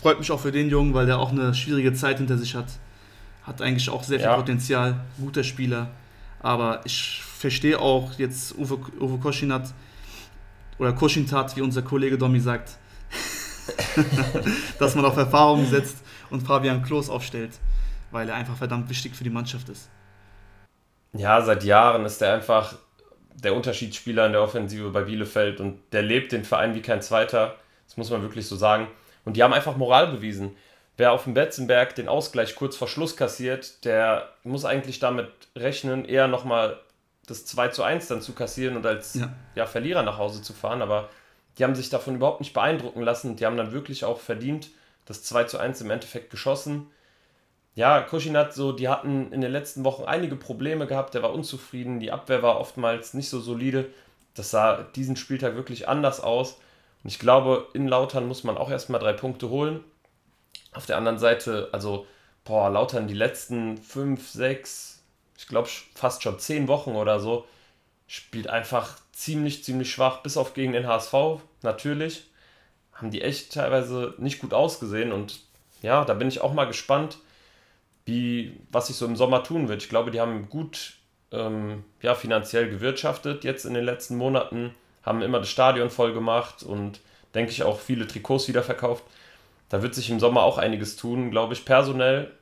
[0.00, 2.66] freut mich auch für den Jungen, weil der auch eine schwierige Zeit hinter sich hat.
[3.42, 4.36] Hat eigentlich auch sehr viel ja.
[4.36, 5.90] Potenzial, guter Spieler.
[6.40, 9.72] Aber ich verstehe auch jetzt Uwe, Uwe Koschinat
[10.78, 12.78] oder Koschintat, wie unser Kollege Domi sagt,
[14.78, 15.98] dass man auf Erfahrung setzt
[16.30, 17.58] und Fabian Klos aufstellt
[18.10, 19.88] weil er einfach verdammt wichtig für die Mannschaft ist.
[21.12, 22.74] Ja, seit Jahren ist er einfach
[23.34, 27.56] der Unterschiedsspieler in der Offensive bei Bielefeld und der lebt den Verein wie kein zweiter.
[27.86, 28.88] Das muss man wirklich so sagen.
[29.24, 30.56] Und die haben einfach Moral bewiesen.
[31.00, 36.04] Wer auf dem Betzenberg den Ausgleich kurz vor Schluss kassiert, der muss eigentlich damit rechnen,
[36.04, 36.78] eher nochmal
[37.26, 39.32] das 2 zu 1 dann zu kassieren und als ja.
[39.54, 40.82] Ja, Verlierer nach Hause zu fahren.
[40.82, 41.08] Aber
[41.56, 43.36] die haben sich davon überhaupt nicht beeindrucken lassen.
[43.36, 44.68] Die haben dann wirklich auch verdient
[45.06, 46.88] das 2 zu 1 im Endeffekt geschossen
[47.74, 52.00] ja, Kuschinat, so, die hatten in den letzten Wochen einige Probleme gehabt, der war unzufrieden,
[52.00, 53.86] die Abwehr war oftmals nicht so solide.
[54.34, 56.58] Das sah diesen Spieltag wirklich anders aus.
[57.02, 59.80] Und ich glaube, in Lautern muss man auch erstmal drei Punkte holen.
[60.72, 62.06] Auf der anderen Seite, also,
[62.44, 65.02] boah, Lautern die letzten fünf, sechs,
[65.36, 67.46] ich glaube fast schon zehn Wochen oder so,
[68.06, 71.14] spielt einfach ziemlich, ziemlich schwach, bis auf gegen den HSV,
[71.62, 72.24] natürlich.
[72.92, 75.40] Haben die echt teilweise nicht gut ausgesehen und
[75.82, 77.18] ja, da bin ich auch mal gespannt
[78.04, 79.82] wie, was sich so im Sommer tun wird.
[79.82, 80.94] Ich glaube, die haben gut
[81.32, 86.62] ähm, ja, finanziell gewirtschaftet jetzt in den letzten Monaten, haben immer das Stadion voll gemacht
[86.62, 87.00] und
[87.34, 89.04] denke ich auch viele Trikots wieder verkauft.
[89.70, 92.32] Da wird sich im Sommer auch einiges tun, glaube ich, personell.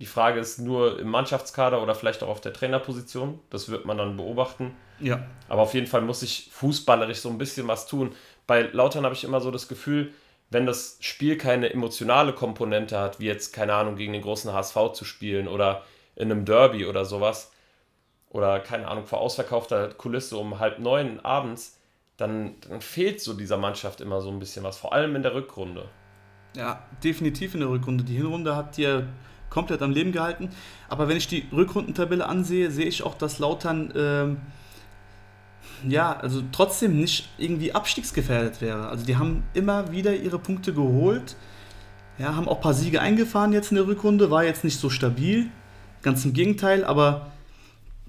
[0.00, 3.40] Die Frage ist nur im Mannschaftskader oder vielleicht auch auf der Trainerposition.
[3.50, 4.74] Das wird man dann beobachten.
[5.00, 5.26] Ja.
[5.48, 8.14] Aber auf jeden Fall muss sich fußballerisch so ein bisschen was tun.
[8.46, 10.12] Bei Lautern habe ich immer so das Gefühl,
[10.50, 14.92] wenn das Spiel keine emotionale Komponente hat, wie jetzt, keine Ahnung, gegen den großen HSV
[14.94, 15.84] zu spielen oder
[16.16, 17.52] in einem Derby oder sowas,
[18.30, 21.78] oder keine Ahnung, vor ausverkaufter Kulisse um halb neun abends,
[22.16, 25.34] dann, dann fehlt so dieser Mannschaft immer so ein bisschen was, vor allem in der
[25.34, 25.88] Rückrunde.
[26.56, 28.04] Ja, definitiv in der Rückrunde.
[28.04, 29.06] Die Hinrunde hat dir
[29.50, 30.50] komplett am Leben gehalten.
[30.88, 34.36] Aber wenn ich die Rückrundentabelle ansehe, sehe ich auch, dass Lautern ähm,
[35.86, 38.88] ja, also trotzdem nicht irgendwie abstiegsgefährdet wäre.
[38.88, 41.36] Also die haben immer wieder ihre Punkte geholt,
[42.18, 44.90] ja, haben auch ein paar Siege eingefahren jetzt in der Rückrunde, war jetzt nicht so
[44.90, 45.50] stabil,
[46.02, 47.30] ganz im Gegenteil, aber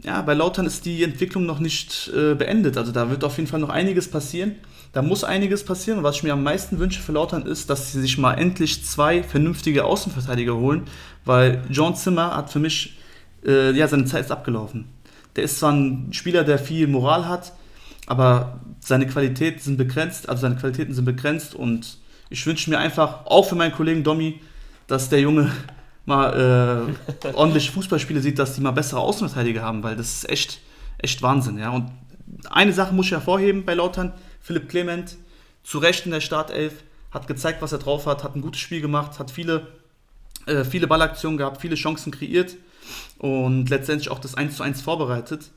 [0.02, 2.78] ja, bei Lautern ist die Entwicklung noch nicht äh, beendet.
[2.78, 4.56] Also da wird auf jeden Fall noch einiges passieren.
[4.92, 6.00] Da muss einiges passieren.
[6.00, 8.86] Und was ich mir am meisten wünsche für Lautern ist, dass sie sich mal endlich
[8.86, 10.84] zwei vernünftige Außenverteidiger holen,
[11.26, 12.98] weil John Zimmer hat für mich,
[13.46, 14.86] äh, ja, seine Zeit ist abgelaufen.
[15.36, 17.54] Der ist zwar ein Spieler, der viel Moral hat,
[18.08, 21.98] aber seine Qualitäten sind begrenzt, also seine Qualitäten sind begrenzt und
[22.32, 24.42] ich wünsche mir einfach, auch für meinen Kollegen Domi,
[24.88, 25.52] dass der Junge
[26.06, 26.88] mal
[27.24, 30.60] äh, ordentlich Fußballspiele sieht, dass die mal bessere Außenverteidiger haben, weil das ist echt,
[30.98, 31.60] echt Wahnsinn.
[31.60, 31.70] Ja?
[31.70, 31.92] Und
[32.50, 35.18] eine Sache muss ich hervorheben bei Lautern, Philipp Clement,
[35.64, 38.82] zu Recht in der Startelf, hat gezeigt, was er drauf hat, hat ein gutes Spiel
[38.82, 39.68] gemacht, hat viele,
[40.46, 42.56] äh, viele Ballaktionen gehabt, viele Chancen kreiert
[43.18, 45.52] und letztendlich auch das 1:1 vorbereitet.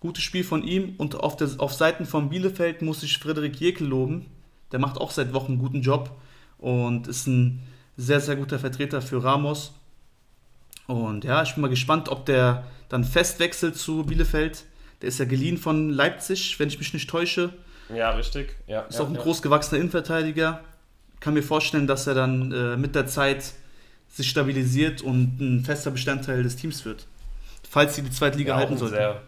[0.00, 3.86] Gutes Spiel von ihm und auf, der, auf Seiten von Bielefeld muss ich Frederik Jekel
[3.86, 4.26] loben.
[4.72, 6.10] Der macht auch seit Wochen einen guten Job
[6.58, 7.62] und ist ein
[7.96, 9.74] sehr, sehr guter Vertreter für Ramos.
[10.86, 14.64] Und ja, ich bin mal gespannt, ob der dann fest wechselt zu Bielefeld.
[15.00, 17.52] Der ist ja geliehen von Leipzig, wenn ich mich nicht täusche.
[17.94, 18.56] Ja, richtig.
[18.66, 19.22] Ja, ist ja, auch ein ja.
[19.22, 20.60] großgewachsener Innenverteidiger.
[21.20, 23.52] Kann mir vorstellen, dass er dann äh, mit der Zeit
[24.08, 27.06] sich stabilisiert und ein fester Bestandteil des Teams wird.
[27.68, 28.96] Falls sie die zweite Liga ja, halten sollten.
[28.96, 29.22] Sehr,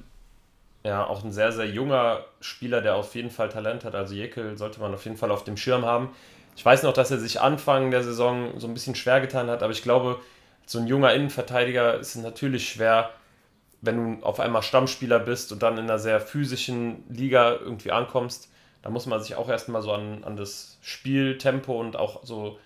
[0.85, 3.95] Ja, auch ein sehr, sehr junger Spieler, der auf jeden Fall Talent hat.
[3.95, 6.11] Also Jekyll sollte man auf jeden Fall auf dem Schirm haben.
[6.57, 9.63] Ich weiß noch, dass er sich Anfang der Saison so ein bisschen schwer getan hat,
[9.63, 10.21] aber ich glaube,
[10.67, 13.11] so ein junger Innenverteidiger ist natürlich schwer,
[13.81, 18.51] wenn du auf einmal Stammspieler bist und dann in einer sehr physischen Liga irgendwie ankommst.
[18.85, 22.59] Da muss man sich auch erstmal so an, an das Spieltempo und auch so,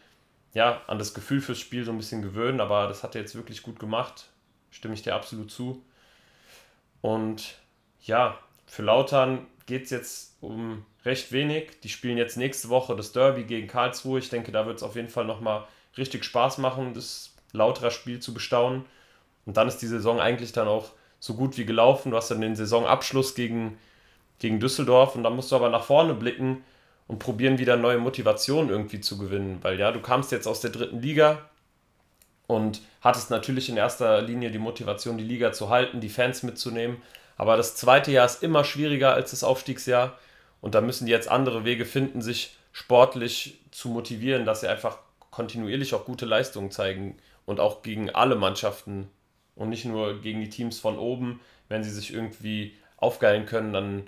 [0.52, 3.36] ja, an das Gefühl fürs Spiel so ein bisschen gewöhnen, aber das hat er jetzt
[3.36, 4.28] wirklich gut gemacht.
[4.72, 5.80] Stimme ich dir absolut zu.
[7.02, 7.54] Und
[8.02, 11.78] ja, für Lautern geht es jetzt um recht wenig.
[11.84, 14.18] Die spielen jetzt nächste Woche das Derby gegen Karlsruhe.
[14.18, 18.18] Ich denke, da wird es auf jeden Fall nochmal richtig Spaß machen, das Lauterer Spiel
[18.18, 18.86] zu bestaunen.
[19.46, 22.10] Und dann ist die Saison eigentlich dann auch so gut wie gelaufen.
[22.10, 23.78] Du hast dann den Saisonabschluss gegen,
[24.38, 26.64] gegen Düsseldorf und dann musst du aber nach vorne blicken
[27.06, 29.58] und probieren wieder neue Motivationen irgendwie zu gewinnen.
[29.62, 31.48] Weil ja, du kamst jetzt aus der dritten Liga
[32.46, 37.02] und hattest natürlich in erster Linie die Motivation, die Liga zu halten, die Fans mitzunehmen.
[37.36, 40.18] Aber das zweite Jahr ist immer schwieriger als das Aufstiegsjahr.
[40.60, 44.98] Und da müssen die jetzt andere Wege finden, sich sportlich zu motivieren, dass sie einfach
[45.30, 49.08] kontinuierlich auch gute Leistungen zeigen und auch gegen alle Mannschaften
[49.54, 54.06] und nicht nur gegen die Teams von oben, wenn sie sich irgendwie aufgeilen können, dann,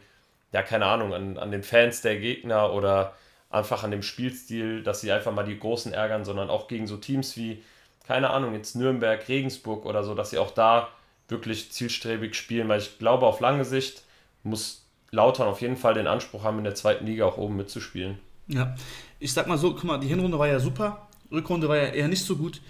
[0.52, 3.14] ja, keine Ahnung, an, an den Fans der Gegner oder
[3.50, 6.96] einfach an dem Spielstil, dass sie einfach mal die Großen ärgern, sondern auch gegen so
[6.96, 7.62] Teams wie,
[8.06, 10.88] keine Ahnung, jetzt Nürnberg, Regensburg oder so, dass sie auch da
[11.28, 14.02] wirklich zielstrebig spielen, weil ich glaube, auf lange Sicht
[14.42, 18.18] muss Lautern auf jeden Fall den Anspruch haben, in der zweiten Liga auch oben mitzuspielen.
[18.46, 18.74] Ja,
[19.18, 22.08] ich sag mal so, guck mal, die Hinrunde war ja super, Rückrunde war ja eher
[22.08, 22.60] nicht so gut.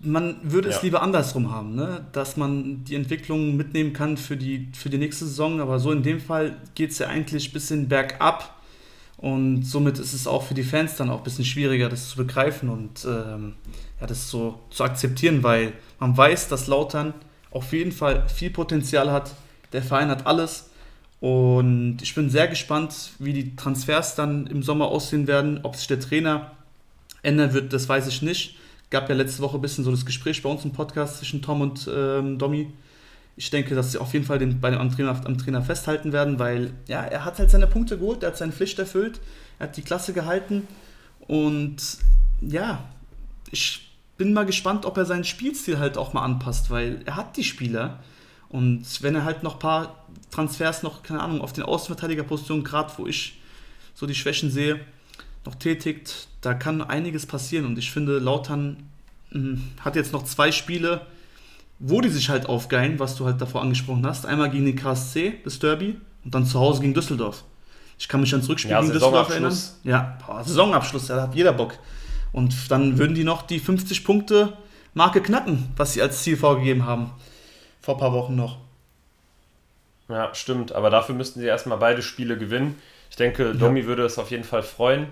[0.00, 0.82] Man würde es ja.
[0.82, 2.06] lieber andersrum haben, ne?
[2.12, 6.04] dass man die Entwicklung mitnehmen kann für die, für die nächste Saison, aber so in
[6.04, 8.58] dem Fall geht es ja eigentlich ein bisschen bergab
[9.18, 12.16] und somit ist es auch für die Fans dann auch ein bisschen schwieriger, das zu
[12.16, 13.54] begreifen und ähm,
[14.00, 17.12] ja, das so zu akzeptieren, weil man weiß, dass Lautern
[17.50, 19.34] auf jeden Fall viel Potenzial hat.
[19.72, 20.70] Der Verein hat alles.
[21.20, 25.60] Und ich bin sehr gespannt, wie die Transfers dann im Sommer aussehen werden.
[25.64, 26.52] Ob sich der Trainer
[27.22, 28.56] ändern wird, das weiß ich nicht.
[28.90, 31.60] Gab ja letzte Woche ein bisschen so das Gespräch bei uns im Podcast zwischen Tom
[31.60, 32.72] und ähm, Domi.
[33.36, 36.12] Ich denke, dass sie auf jeden Fall den, bei dem, am, Trainer, am Trainer festhalten
[36.12, 39.20] werden, weil ja, er hat halt seine Punkte geholt, er hat seine Pflicht erfüllt,
[39.58, 40.66] er hat die Klasse gehalten.
[41.26, 41.76] Und
[42.40, 42.82] ja,
[43.50, 47.36] ich bin mal gespannt, ob er seinen Spielstil halt auch mal anpasst, weil er hat
[47.36, 48.00] die Spieler.
[48.48, 52.92] Und wenn er halt noch ein paar Transfers noch, keine Ahnung, auf den Außenverteidigerpositionen, gerade
[52.96, 53.40] wo ich
[53.94, 54.80] so die Schwächen sehe,
[55.44, 57.66] noch tätigt, da kann einiges passieren.
[57.66, 58.88] Und ich finde, Lautern
[59.30, 61.02] mh, hm, hat jetzt noch zwei Spiele,
[61.78, 64.26] wo die sich halt aufgeilen, was du halt davor angesprochen hast.
[64.26, 67.44] Einmal gegen den KSC, das Derby, und dann zu Hause gegen Düsseldorf.
[67.98, 69.56] Ich kann mich ans Rückspiel ja, gegen Düsseldorf erinnern.
[69.84, 71.78] Ja, boah, Saisonabschluss, da hat jeder Bock.
[72.32, 74.56] Und dann würden die noch die 50 Punkte
[74.94, 77.10] Marke knacken, was sie als Ziel vorgegeben haben.
[77.80, 78.58] Vor ein paar Wochen noch.
[80.08, 80.72] Ja, stimmt.
[80.72, 82.76] Aber dafür müssten sie erstmal beide Spiele gewinnen.
[83.10, 83.86] Ich denke, Domi ja.
[83.86, 85.08] würde es auf jeden Fall freuen.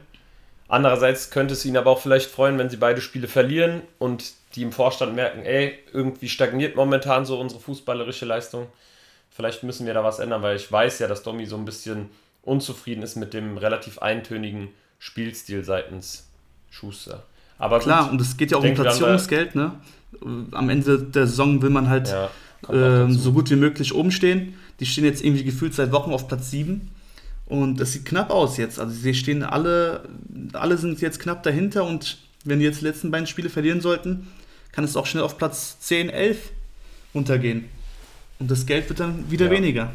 [0.69, 4.63] Andererseits könnte es ihn aber auch vielleicht freuen, wenn sie beide Spiele verlieren und die
[4.63, 8.67] im Vorstand merken, ey, irgendwie stagniert momentan so unsere fußballerische Leistung.
[9.31, 12.09] Vielleicht müssen wir da was ändern, weil ich weiß ja, dass Domi so ein bisschen
[12.43, 16.27] unzufrieden ist mit dem relativ eintönigen Spielstil seitens
[16.71, 17.23] Schuster.
[17.59, 19.73] Aber Klar, gut, und es geht ja auch um Platzierungsgeld, ne?
[20.53, 24.55] Am Ende der Saison will man halt ja, äh, so gut wie möglich oben stehen.
[24.81, 26.91] Die stehen jetzt irgendwie gefühlt seit Wochen auf Platz 7.
[27.47, 28.79] Und es sieht knapp aus jetzt.
[28.79, 30.09] Also sie stehen alle,
[30.53, 34.29] alle sind jetzt knapp dahinter und wenn die jetzt die letzten beiden Spiele verlieren sollten,
[34.73, 36.51] kann es auch schnell auf Platz 10, 11
[37.15, 37.69] runtergehen.
[38.39, 39.53] Und das Geld wird dann wieder ja.
[39.53, 39.93] weniger.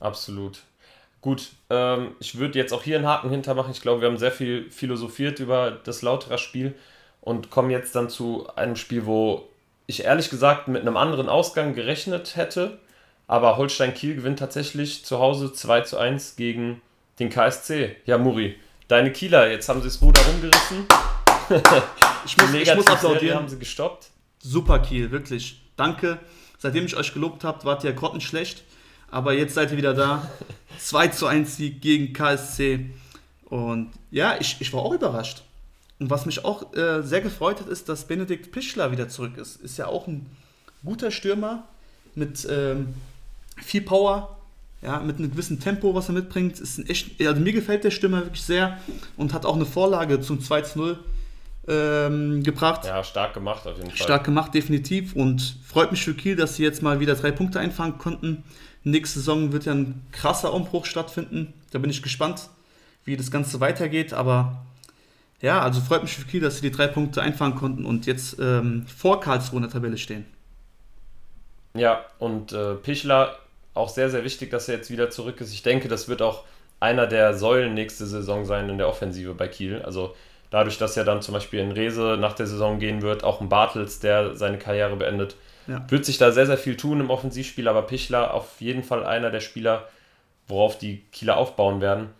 [0.00, 0.62] Absolut.
[1.20, 3.72] Gut, ähm, ich würde jetzt auch hier einen Haken hintermachen.
[3.72, 6.74] Ich glaube, wir haben sehr viel philosophiert über das Lauterer Spiel
[7.20, 9.48] und kommen jetzt dann zu einem Spiel, wo
[9.86, 12.78] ich ehrlich gesagt mit einem anderen Ausgang gerechnet hätte.
[13.28, 16.80] Aber Holstein Kiel gewinnt tatsächlich zu Hause 2 zu 1 gegen
[17.18, 17.96] den KSC.
[18.04, 18.56] Ja, Muri,
[18.88, 20.86] deine Kieler, jetzt haben sie das Ruder rumgerissen.
[22.24, 23.38] ich, muss, ich muss applaudieren.
[23.38, 24.08] haben sie gestoppt.
[24.38, 25.60] Super Kiel, wirklich.
[25.76, 26.18] Danke.
[26.58, 28.62] Seitdem ich euch gelobt habe, wart ihr grottenschlecht.
[29.10, 30.30] Aber jetzt seid ihr wieder da.
[30.78, 32.90] 2 zu 1 Sieg gegen KSC.
[33.46, 35.42] Und ja, ich, ich war auch überrascht.
[35.98, 39.56] Und was mich auch äh, sehr gefreut hat, ist, dass Benedikt Pischler wieder zurück ist.
[39.56, 40.26] Ist ja auch ein
[40.84, 41.64] guter Stürmer
[42.14, 42.94] mit ähm,
[43.56, 44.36] viel Power,
[44.82, 46.60] ja, mit einem gewissen Tempo, was er mitbringt.
[46.60, 48.78] Ist ein echt, also mir gefällt der Stürmer wirklich sehr
[49.16, 50.98] und hat auch eine Vorlage zum 2 zu 0
[51.68, 52.84] ähm, gebracht.
[52.84, 53.96] Ja, stark gemacht auf jeden Fall.
[53.96, 55.14] Stark gemacht, definitiv.
[55.14, 58.44] Und freut mich für Kiel, dass sie jetzt mal wieder drei Punkte einfangen konnten.
[58.84, 61.52] Nächste Saison wird ja ein krasser Umbruch stattfinden.
[61.72, 62.48] Da bin ich gespannt,
[63.04, 64.12] wie das Ganze weitergeht.
[64.12, 64.64] Aber
[65.40, 68.36] ja, also freut mich für Kiel, dass sie die drei Punkte einfahren konnten und jetzt
[68.38, 70.26] ähm, vor Karlsruhe in der Tabelle stehen.
[71.74, 73.36] Ja, und äh, Pichler
[73.76, 75.52] auch sehr, sehr wichtig, dass er jetzt wieder zurück ist.
[75.52, 76.44] Ich denke, das wird auch
[76.80, 79.82] einer der Säulen nächste Saison sein in der Offensive bei Kiel.
[79.82, 80.14] Also
[80.50, 83.48] dadurch, dass er dann zum Beispiel in Rese nach der Saison gehen wird, auch ein
[83.48, 85.36] Bartels, der seine Karriere beendet,
[85.66, 85.84] ja.
[85.88, 87.68] wird sich da sehr, sehr viel tun im Offensivspiel.
[87.68, 89.88] Aber Pichler auf jeden Fall einer der Spieler,
[90.48, 92.10] worauf die Kieler aufbauen werden.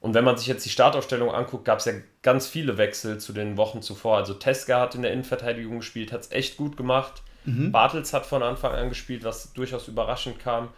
[0.00, 3.32] Und wenn man sich jetzt die Startaufstellung anguckt, gab es ja ganz viele Wechsel zu
[3.32, 4.16] den Wochen zuvor.
[4.16, 7.22] Also Teska hat in der Innenverteidigung gespielt, hat es echt gut gemacht.
[7.44, 7.70] Mhm.
[7.70, 10.68] Bartels hat von Anfang an gespielt, was durchaus überraschend kam.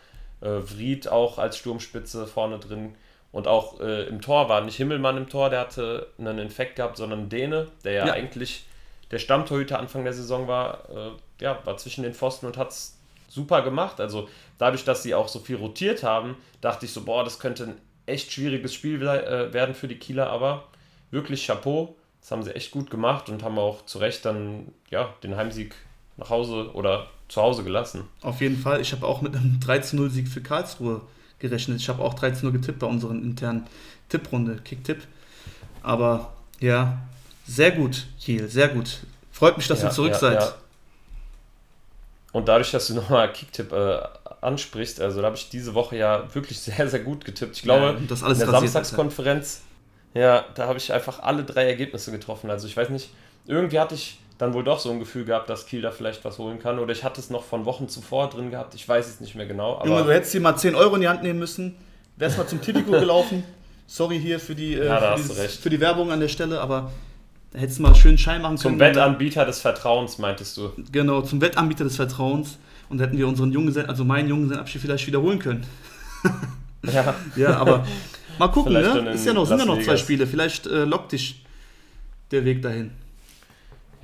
[0.45, 2.95] Äh, Vried auch als Sturmspitze vorne drin.
[3.33, 6.99] Und auch äh, im Tor war nicht Himmelmann im Tor, der hatte einen Infekt gehabt,
[6.99, 8.13] sondern Däne, der ja, ja.
[8.13, 8.67] eigentlich
[9.11, 10.89] der Stammtorhüter Anfang der Saison war.
[10.91, 12.97] Äh, ja, war zwischen den Pfosten und hat es
[13.29, 14.01] super gemacht.
[14.01, 14.29] Also
[14.59, 17.81] dadurch, dass sie auch so viel rotiert haben, dachte ich so, boah, das könnte ein
[18.07, 20.69] echt schwieriges Spiel äh, werden für die Kieler, aber
[21.11, 21.97] wirklich Chapeau.
[22.21, 25.75] Das haben sie echt gut gemacht und haben auch zu Recht dann ja, den Heimsieg
[26.17, 28.05] nach Hause oder zu Hause gelassen.
[28.23, 28.81] Auf jeden Fall.
[28.81, 31.01] Ich habe auch mit einem 13-0-Sieg für Karlsruhe
[31.39, 31.81] gerechnet.
[31.81, 33.67] Ich habe auch 13-0 getippt bei unseren internen
[34.09, 35.03] Tipprunde, Kick-Tipp.
[35.83, 36.99] Aber ja,
[37.47, 39.01] sehr gut, Kiel, sehr gut.
[39.31, 40.41] Freut mich, dass ja, ihr zurück ja, seid.
[40.41, 40.55] Ja.
[42.33, 43.99] Und dadurch, dass du nochmal Kicktipp äh,
[44.41, 47.57] ansprichst, also da habe ich diese Woche ja wirklich sehr, sehr gut getippt.
[47.57, 49.63] Ich glaube, in der Samstagskonferenz,
[50.15, 52.51] ja, da habe ich einfach alle drei Ergebnisse getroffen.
[52.51, 53.11] Also ich weiß nicht,
[53.47, 56.39] irgendwie hatte ich dann wohl doch so ein Gefühl gehabt, dass Kiel da vielleicht was
[56.39, 56.79] holen kann.
[56.79, 58.75] Oder ich hatte es noch von Wochen zuvor drin gehabt.
[58.75, 59.77] Ich weiß es nicht mehr genau.
[59.77, 61.77] Aber Junge, du hättest dir mal 10 Euro in die Hand nehmen müssen.
[62.17, 63.45] Wärst mal zum Tipico gelaufen.
[63.87, 66.91] Sorry hier für die, äh, ja, für, dieses, für, die Werbung an der Stelle, aber
[67.53, 68.75] da hättest du mal schön Schein machen können.
[68.75, 70.73] Zum Wettanbieter des Vertrauens, meintest du?
[70.91, 72.59] Genau, zum Wettanbieter des Vertrauens.
[72.89, 75.67] Und hätten wir unseren Jungen, also meinen Junggesellenabschied vielleicht wiederholen können.
[76.83, 77.15] ja.
[77.37, 77.87] ja, aber
[78.39, 79.13] mal gucken, ne?
[79.13, 80.27] Ist ja noch, sind ja noch zwei Spiele.
[80.27, 81.45] Vielleicht äh, lockt dich
[82.31, 82.91] der Weg dahin.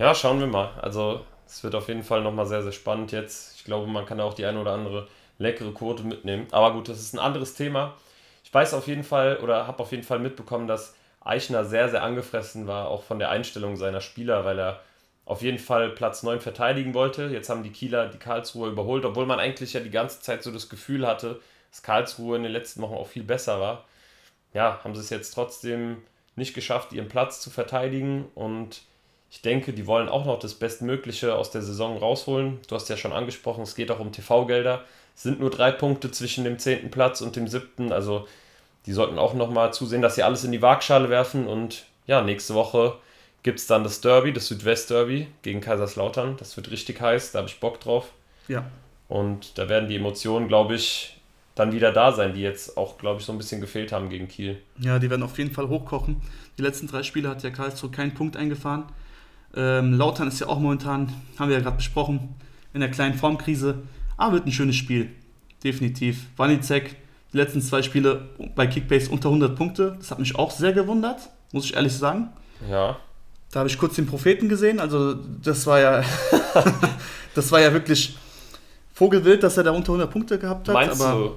[0.00, 0.70] Ja, schauen wir mal.
[0.80, 3.56] Also es wird auf jeden Fall nochmal sehr, sehr spannend jetzt.
[3.56, 6.46] Ich glaube, man kann da auch die eine oder andere leckere Quote mitnehmen.
[6.52, 7.94] Aber gut, das ist ein anderes Thema.
[8.42, 12.02] Ich weiß auf jeden Fall oder habe auf jeden Fall mitbekommen, dass Eichner sehr, sehr
[12.02, 14.80] angefressen war, auch von der Einstellung seiner Spieler, weil er
[15.26, 17.26] auf jeden Fall Platz 9 verteidigen wollte.
[17.26, 20.50] Jetzt haben die Kieler die Karlsruhe überholt, obwohl man eigentlich ja die ganze Zeit so
[20.50, 23.84] das Gefühl hatte, dass Karlsruhe in den letzten Wochen auch viel besser war.
[24.54, 25.98] Ja, haben sie es jetzt trotzdem
[26.36, 28.80] nicht geschafft, ihren Platz zu verteidigen und
[29.30, 32.58] ich denke, die wollen auch noch das Bestmögliche aus der Saison rausholen.
[32.68, 34.84] Du hast ja schon angesprochen, es geht auch um TV-Gelder.
[35.14, 37.92] Es sind nur drei Punkte zwischen dem zehnten Platz und dem siebten.
[37.92, 38.26] Also
[38.86, 41.46] die sollten auch nochmal zusehen, dass sie alles in die Waagschale werfen.
[41.46, 42.96] Und ja, nächste Woche
[43.44, 46.36] gibt es dann das Derby, das Südwest-Derby gegen Kaiserslautern.
[46.36, 48.12] Das wird richtig heiß, da habe ich Bock drauf.
[48.48, 48.64] Ja.
[49.08, 51.20] Und da werden die Emotionen, glaube ich,
[51.54, 54.28] dann wieder da sein, die jetzt auch, glaube ich, so ein bisschen gefehlt haben gegen
[54.28, 54.60] Kiel.
[54.78, 56.20] Ja, die werden auf jeden Fall hochkochen.
[56.58, 58.86] Die letzten drei Spiele hat ja Karlsruhe keinen Punkt eingefahren.
[59.54, 62.34] Ähm, Lautern ist ja auch momentan, haben wir ja gerade besprochen,
[62.72, 63.82] in der kleinen Formkrise.
[64.16, 65.10] Aber wird ein schönes Spiel.
[65.64, 66.26] Definitiv.
[66.36, 66.96] Wanizek,
[67.32, 69.96] die letzten zwei Spiele bei Kickbase unter 100 Punkte.
[69.98, 72.28] Das hat mich auch sehr gewundert, muss ich ehrlich sagen.
[72.70, 72.96] Ja.
[73.50, 74.78] Da habe ich kurz den Propheten gesehen.
[74.78, 76.04] Also, das war ja,
[77.34, 78.16] das war ja wirklich
[78.94, 80.74] Vogelwild, dass er da unter 100 Punkte gehabt hat.
[80.74, 81.34] Meinst du?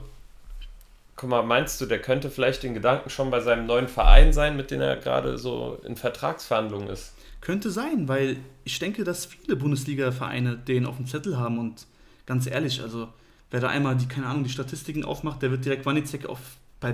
[1.15, 4.57] Guck mal, meinst du, der könnte vielleicht den Gedanken schon bei seinem neuen Verein sein,
[4.57, 7.13] mit dem er gerade so in Vertragsverhandlungen ist?
[7.43, 11.87] Könnte sein, weil ich denke, dass viele Bundesliga-Vereine den auf dem Zettel haben und
[12.25, 13.09] ganz ehrlich, also
[13.51, 16.39] wer da einmal die, keine Ahnung, die Statistiken aufmacht, der wird direkt Wanizek auf,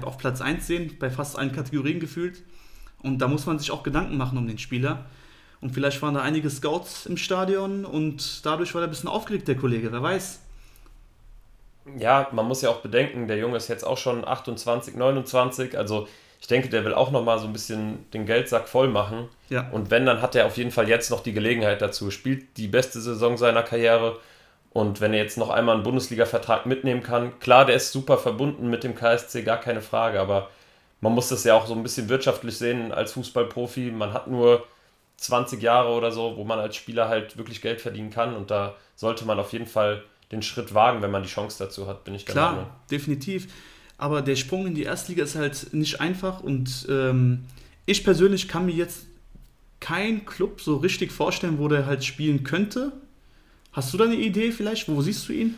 [0.01, 2.41] auf Platz 1 sehen, bei fast allen Kategorien gefühlt.
[3.03, 5.05] Und da muss man sich auch Gedanken machen um den Spieler.
[5.61, 9.47] Und vielleicht waren da einige Scouts im Stadion und dadurch war er ein bisschen aufgeregt,
[9.47, 10.39] der Kollege, wer weiß.
[11.99, 16.07] Ja, man muss ja auch bedenken, der Junge ist jetzt auch schon 28, 29, also
[16.41, 19.27] ich denke, der will auch nochmal so ein bisschen den Geldsack voll machen.
[19.49, 19.69] Ja.
[19.71, 22.11] Und wenn, dann hat er auf jeden Fall jetzt noch die Gelegenheit dazu.
[22.11, 24.17] Spielt die beste Saison seiner Karriere.
[24.71, 28.69] Und wenn er jetzt noch einmal einen Bundesliga-Vertrag mitnehmen kann, klar, der ist super verbunden
[28.69, 30.49] mit dem KSC, gar keine Frage, aber
[31.01, 33.91] man muss das ja auch so ein bisschen wirtschaftlich sehen als Fußballprofi.
[33.91, 34.65] Man hat nur
[35.17, 38.75] 20 Jahre oder so, wo man als Spieler halt wirklich Geld verdienen kann und da
[38.95, 42.13] sollte man auf jeden Fall den Schritt wagen, wenn man die Chance dazu hat, bin
[42.13, 43.51] ich der Klar, definitiv.
[43.99, 47.43] Aber der Sprung in die Erstliga ist halt nicht einfach und ähm,
[47.85, 49.05] ich persönlich kann mir jetzt
[49.81, 52.93] keinen Club so richtig vorstellen, wo der halt spielen könnte.
[53.73, 54.87] Hast du da eine Idee vielleicht?
[54.87, 55.57] Wo siehst du ihn?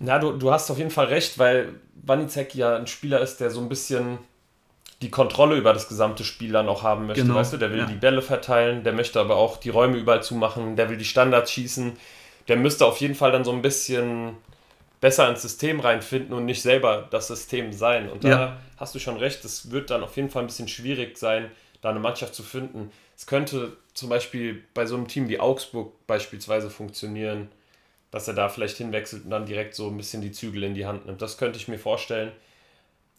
[0.00, 3.50] Na, du, du hast auf jeden Fall recht, weil Wanizek ja ein Spieler ist, der
[3.50, 4.18] so ein bisschen
[5.00, 7.22] die Kontrolle über das gesamte Spiel dann auch haben möchte.
[7.22, 7.36] Genau.
[7.36, 7.86] Weißt du, der will ja.
[7.86, 11.52] die Bälle verteilen, der möchte aber auch die Räume überall zumachen, der will die Standards
[11.52, 11.92] schießen.
[12.48, 14.36] Der müsste auf jeden Fall dann so ein bisschen
[15.00, 18.08] besser ins System reinfinden und nicht selber das System sein.
[18.08, 18.56] Und da ja.
[18.76, 21.90] hast du schon recht, es wird dann auf jeden Fall ein bisschen schwierig sein, da
[21.90, 22.90] eine Mannschaft zu finden.
[23.16, 27.48] Es könnte zum Beispiel bei so einem Team wie Augsburg beispielsweise funktionieren,
[28.10, 30.86] dass er da vielleicht hinwechselt und dann direkt so ein bisschen die Zügel in die
[30.86, 31.22] Hand nimmt.
[31.22, 32.32] Das könnte ich mir vorstellen.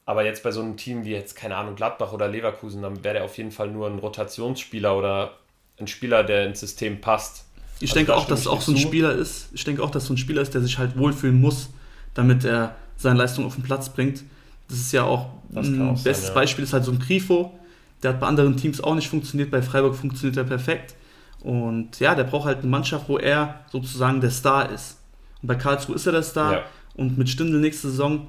[0.05, 3.19] Aber jetzt bei so einem Team wie jetzt, keine Ahnung, Gladbach oder Leverkusen, dann wäre
[3.19, 5.37] er auf jeden Fall nur ein Rotationsspieler oder
[5.79, 7.45] ein Spieler, der ins System passt.
[7.79, 8.77] Ich also denke auch, dass es auch so ein.
[8.77, 9.49] Spieler ist.
[9.53, 11.69] Ich denke auch, dass so ein Spieler ist, der sich halt wohlfühlen muss,
[12.13, 14.23] damit er seine Leistung auf den Platz bringt.
[14.67, 16.33] Das ist ja auch das ein bestes sein, ja.
[16.33, 17.57] Beispiel ist halt so ein Grifo.
[18.03, 19.51] Der hat bei anderen Teams auch nicht funktioniert.
[19.51, 20.95] Bei Freiburg funktioniert er perfekt.
[21.41, 24.97] Und ja, der braucht halt eine Mannschaft, wo er sozusagen der Star ist.
[25.41, 26.53] Und bei Karlsruhe ist er der Star.
[26.53, 26.63] Ja.
[26.95, 28.27] Und mit Stindl nächste Saison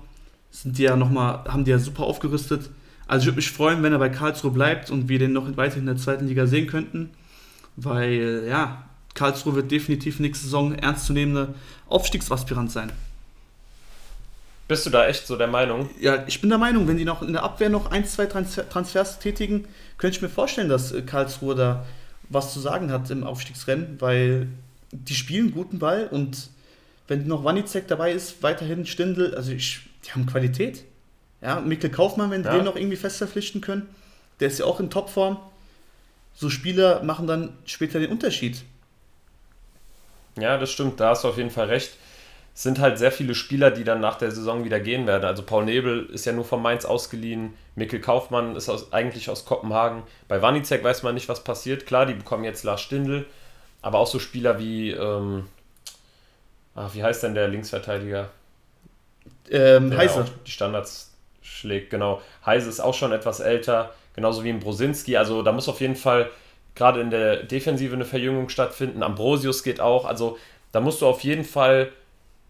[0.51, 2.71] sind die ja noch mal, haben die ja super aufgerüstet.
[3.07, 5.79] Also ich würde mich freuen, wenn er bei Karlsruhe bleibt und wir den noch weiter
[5.79, 7.11] in der zweiten Liga sehen könnten.
[7.77, 8.85] Weil, ja,
[9.15, 11.55] Karlsruhe wird definitiv nächste Saison ernstzunehmende
[11.89, 12.93] Aufstiegsaspirant sein.
[14.69, 15.91] Bist du da echt so der Meinung?
[16.01, 19.19] Ja, ich bin der Meinung, wenn die noch in der Abwehr noch ein, zwei Transfers
[19.19, 19.67] tätigen,
[19.99, 21.85] könnte ich mir vorstellen, dass äh, Karlsruhe da
[22.29, 24.47] was zu sagen hat im Aufstiegsrennen, weil
[24.93, 26.51] die spielen guten Ball und
[27.09, 30.85] wenn noch Wanizek dabei ist, weiterhin Stindel, also ich, die haben Qualität.
[31.43, 32.55] Ja, Mikkel Kaufmann, wenn die ja.
[32.55, 33.89] den noch irgendwie fest verpflichten können,
[34.39, 35.39] der ist ja auch in Topform.
[36.35, 38.63] So Spieler machen dann später den Unterschied.
[40.39, 41.91] Ja, das stimmt, da hast du auf jeden Fall recht
[42.55, 45.25] sind halt sehr viele Spieler, die dann nach der Saison wieder gehen werden.
[45.25, 49.45] Also Paul Nebel ist ja nur von Mainz ausgeliehen, Mikkel Kaufmann ist aus, eigentlich aus
[49.45, 50.03] Kopenhagen.
[50.29, 51.87] Bei Wanizek weiß man nicht, was passiert.
[51.87, 53.25] Klar, die bekommen jetzt Lars Stindl,
[53.81, 55.47] aber auch so Spieler wie, ähm,
[56.75, 58.29] ach, wie heißt denn der Linksverteidiger?
[59.49, 60.27] Ähm, Heise.
[60.47, 62.21] Die Standards schlägt, genau.
[62.45, 65.17] Heise ist auch schon etwas älter, genauso wie ein Brosinski.
[65.17, 66.29] Also da muss auf jeden Fall
[66.75, 69.03] gerade in der Defensive eine Verjüngung stattfinden.
[69.03, 70.05] Ambrosius geht auch.
[70.05, 70.39] Also
[70.73, 71.93] da musst du auf jeden Fall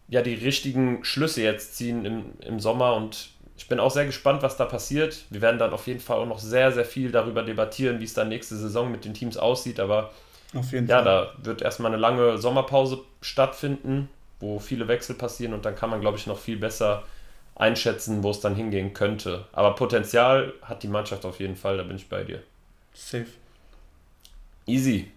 [0.08, 4.42] ja die richtigen Schlüsse jetzt ziehen im, im Sommer und ich bin auch sehr gespannt,
[4.42, 5.24] was da passiert.
[5.28, 8.14] Wir werden dann auf jeden Fall auch noch sehr, sehr viel darüber debattieren, wie es
[8.14, 9.78] dann nächste Saison mit den Teams aussieht.
[9.80, 10.12] Aber
[10.54, 14.08] auf jeden ja, da wird erstmal eine lange Sommerpause stattfinden,
[14.40, 17.04] wo viele Wechsel passieren und dann kann man, glaube ich, noch viel besser
[17.54, 19.44] einschätzen, wo es dann hingehen könnte.
[19.52, 22.42] Aber Potenzial hat die Mannschaft auf jeden Fall, da bin ich bei dir.
[22.94, 23.26] Safe.
[24.66, 25.10] Easy.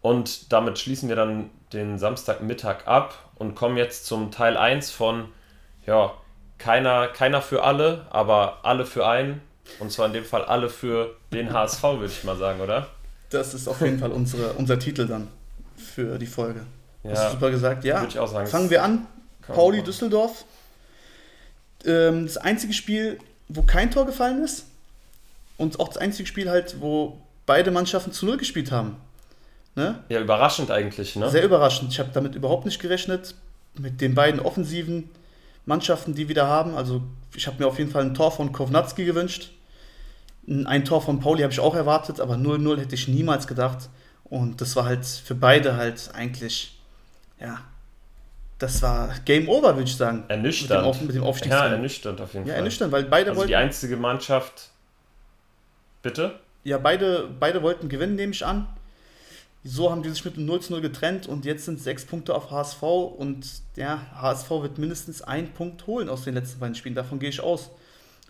[0.00, 5.28] Und damit schließen wir dann den Samstagmittag ab und kommen jetzt zum Teil 1 von,
[5.86, 6.12] ja,
[6.58, 9.40] keiner, keiner für alle, aber alle für einen.
[9.78, 12.88] Und zwar in dem Fall alle für den HSV, würde ich mal sagen, oder?
[13.30, 15.28] Das ist auf jeden Fall unsere, unser Titel dann
[15.76, 16.66] für die Folge.
[17.04, 17.84] Ja, Hast du super gesagt?
[17.84, 18.46] Ja, würde ich auch sagen.
[18.46, 19.06] Fangen wir an.
[19.46, 20.44] Pauli Düsseldorf.
[21.84, 23.18] Ähm, das einzige Spiel,
[23.48, 24.66] wo kein Tor gefallen ist.
[25.56, 27.18] Und auch das einzige Spiel halt, wo
[27.52, 28.96] beide Mannschaften zu Null gespielt haben.
[29.74, 30.02] Ne?
[30.08, 31.28] Ja, überraschend eigentlich, ne?
[31.28, 31.92] Sehr überraschend.
[31.92, 33.34] Ich habe damit überhaupt nicht gerechnet.
[33.78, 35.10] Mit den beiden offensiven
[35.66, 36.74] Mannschaften, die wir da haben.
[36.74, 37.02] Also
[37.34, 39.50] ich habe mir auf jeden Fall ein Tor von Kovnatski gewünscht.
[40.48, 43.90] Ein Tor von Pauli habe ich auch erwartet, aber 0-0 hätte ich niemals gedacht.
[44.24, 46.80] Und das war halt für beide halt eigentlich,
[47.38, 47.60] ja,
[48.58, 50.24] das war Game Over, würde ich sagen.
[50.28, 50.86] Ernüchternd.
[50.86, 51.68] Mit dem, mit dem Aufstiegsrennen.
[51.68, 52.56] Ja, ernüchternd auf jeden ja, Fall.
[52.56, 53.48] Ja, ernüchternd, weil beide also wollten.
[53.48, 54.70] Die einzige Mannschaft.
[56.00, 56.40] Bitte?
[56.64, 58.66] Ja, beide, beide wollten gewinnen, nehme ich an.
[59.64, 62.34] So haben die sich mit dem 0 zu 0 getrennt und jetzt sind sechs Punkte
[62.34, 63.46] auf HSV und
[63.76, 67.40] ja, HSV wird mindestens einen Punkt holen aus den letzten beiden Spielen, davon gehe ich
[67.40, 67.70] aus.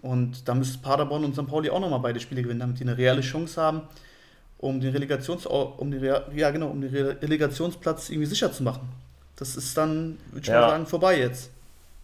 [0.02, 1.46] Und da müssen Paderborn und St.
[1.46, 3.82] Pauli auch nochmal beide Spiele gewinnen, damit die eine reelle Chance haben,
[4.58, 8.88] um den, Relegations um den, ja, genau, um den Relegationsplatz irgendwie sicher zu machen.
[9.36, 10.60] Das ist dann, würde ich ja.
[10.60, 11.50] mal sagen, vorbei jetzt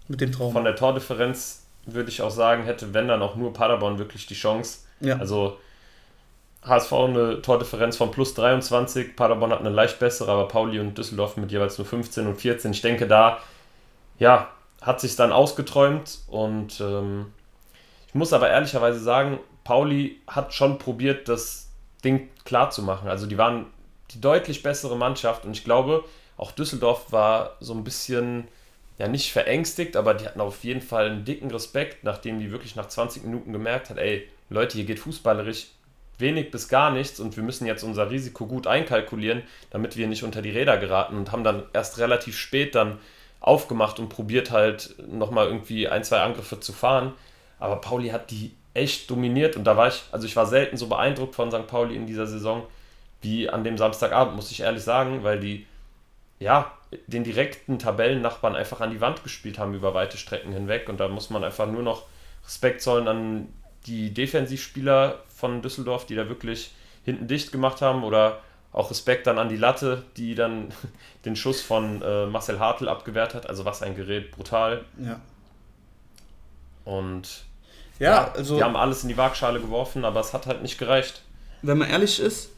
[0.06, 0.52] mit dem Traum.
[0.52, 4.34] Von der Tordifferenz würde ich auch sagen, hätte, wenn dann auch nur Paderborn wirklich die
[4.34, 4.80] Chance.
[5.00, 5.18] Ja.
[5.18, 5.58] Also
[6.62, 11.36] HSV eine Tordifferenz von plus 23, Paderborn hat eine leicht bessere, aber Pauli und Düsseldorf
[11.36, 12.72] mit jeweils nur 15 und 14.
[12.72, 13.38] Ich denke, da
[14.18, 14.48] ja,
[14.82, 17.32] hat sich dann ausgeträumt und ähm,
[18.08, 21.68] ich muss aber ehrlicherweise sagen, Pauli hat schon probiert, das
[22.04, 23.08] Ding klar zu machen.
[23.08, 23.66] Also die waren
[24.10, 26.04] die deutlich bessere Mannschaft und ich glaube,
[26.36, 28.48] auch Düsseldorf war so ein bisschen,
[28.98, 32.76] ja nicht verängstigt, aber die hatten auf jeden Fall einen dicken Respekt, nachdem die wirklich
[32.76, 35.68] nach 20 Minuten gemerkt hat, ey, Leute, hier geht fußballerisch
[36.18, 40.24] wenig bis gar nichts und wir müssen jetzt unser Risiko gut einkalkulieren, damit wir nicht
[40.24, 42.98] unter die Räder geraten und haben dann erst relativ spät dann
[43.40, 47.12] aufgemacht und probiert halt nochmal irgendwie ein, zwei Angriffe zu fahren.
[47.60, 50.88] Aber Pauli hat die echt dominiert und da war ich, also ich war selten so
[50.88, 51.66] beeindruckt von St.
[51.66, 52.66] Pauli in dieser Saison
[53.20, 55.66] wie an dem Samstagabend, muss ich ehrlich sagen, weil die
[56.38, 56.72] ja
[57.06, 61.08] den direkten Tabellennachbarn einfach an die Wand gespielt haben über weite Strecken hinweg und da
[61.08, 62.04] muss man einfach nur noch
[62.44, 63.48] Respekt zollen an
[63.86, 66.72] die Defensivspieler von Düsseldorf, die da wirklich
[67.04, 68.40] hinten dicht gemacht haben oder
[68.72, 70.72] auch Respekt dann an die Latte, die dann
[71.24, 73.48] den Schuss von äh, Marcel Hartl abgewehrt hat.
[73.48, 74.84] Also was ein Gerät, brutal.
[74.98, 75.20] Ja.
[76.84, 77.44] Und
[77.98, 80.78] ja, ja, also die haben alles in die Waagschale geworfen, aber es hat halt nicht
[80.78, 81.22] gereicht.
[81.62, 82.50] Wenn man ehrlich ist,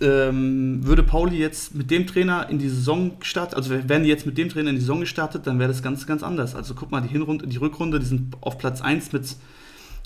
[0.00, 4.26] ähm, würde Pauli jetzt mit dem Trainer in die Saison gestartet, also wären die jetzt
[4.26, 6.54] mit dem Trainer in die Saison gestartet, dann wäre das ganz, ganz anders.
[6.54, 9.36] Also guck mal, die Hinrunde, die Rückrunde, die sind auf Platz 1 mit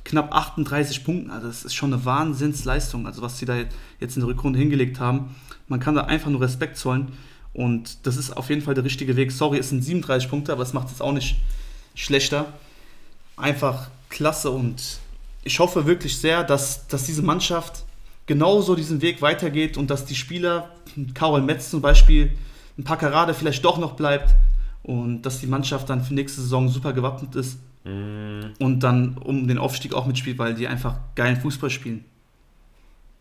[0.04, 1.30] knapp 38 Punkten.
[1.30, 3.56] Also das ist schon eine Wahnsinnsleistung, also was sie da
[4.00, 5.34] jetzt in der Rückrunde hingelegt haben.
[5.68, 7.12] Man kann da einfach nur Respekt zollen.
[7.54, 9.30] Und das ist auf jeden Fall der richtige Weg.
[9.30, 11.36] Sorry, es sind 37 Punkte, aber das macht es auch nicht
[11.94, 12.46] schlechter.
[13.36, 15.00] Einfach klasse und
[15.44, 17.84] ich hoffe wirklich sehr, dass, dass diese Mannschaft
[18.26, 20.70] genauso diesen Weg weitergeht und dass die Spieler,
[21.14, 22.32] Karol Metz zum Beispiel,
[22.78, 24.34] ein paar Karade vielleicht doch noch bleibt
[24.82, 28.54] und dass die Mannschaft dann für nächste Saison super gewappnet ist mm.
[28.58, 32.04] und dann um den Aufstieg auch mitspielt, weil die einfach geilen Fußball spielen.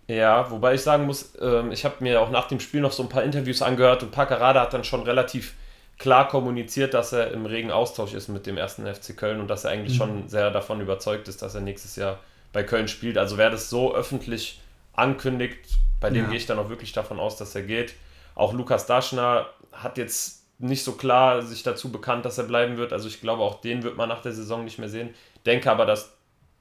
[0.07, 3.03] Ja, wobei ich sagen muss, ähm, ich habe mir auch nach dem Spiel noch so
[3.03, 5.53] ein paar Interviews angehört und Packerade hat dann schon relativ
[5.97, 9.64] klar kommuniziert, dass er im regen Austausch ist mit dem ersten FC Köln und dass
[9.64, 9.97] er eigentlich mhm.
[9.97, 12.20] schon sehr davon überzeugt ist, dass er nächstes Jahr
[12.51, 13.18] bei Köln spielt.
[13.18, 14.59] Also wer das so öffentlich
[14.93, 15.59] ankündigt,
[15.99, 16.30] bei dem ja.
[16.30, 17.93] gehe ich dann auch wirklich davon aus, dass er geht.
[18.36, 22.93] Auch Lukas Daschner hat jetzt nicht so klar sich dazu bekannt, dass er bleiben wird.
[22.93, 25.14] Also ich glaube, auch den wird man nach der Saison nicht mehr sehen.
[25.45, 26.14] Denke aber, dass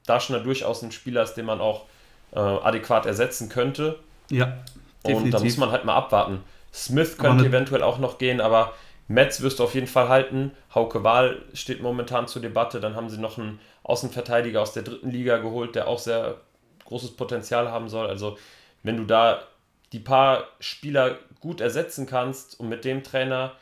[0.07, 1.87] Daschner durchaus ein Spieler ist, den man auch
[2.33, 3.99] äh, adäquat ersetzen könnte.
[4.31, 4.59] Ja.
[5.05, 5.25] Definitiv.
[5.25, 6.43] Und da muss man halt mal abwarten.
[6.73, 8.75] Smith könnte eventuell auch noch gehen, aber
[9.09, 10.53] Metz wirst du auf jeden Fall halten.
[10.75, 12.81] Hauke Wahl steht momentan zur Debatte.
[12.81, 16.37] Dann haben sie noch einen Außenverteidiger aus der dritten Liga geholt, der auch sehr
[16.85, 18.07] großes Potenzial haben soll.
[18.07, 18.39] Also
[18.83, 19.43] wenn du da
[19.93, 23.53] die paar Spieler gut ersetzen kannst und mit dem Trainer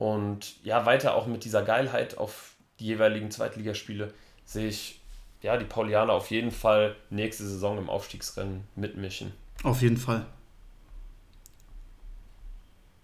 [0.00, 4.12] und ja weiter auch mit dieser Geilheit auf die jeweiligen Zweitligaspiele
[4.46, 5.00] sehe ich
[5.42, 9.32] ja, die Paulianer auf jeden Fall nächste Saison im Aufstiegsrennen mitmischen.
[9.62, 10.26] Auf jeden Fall.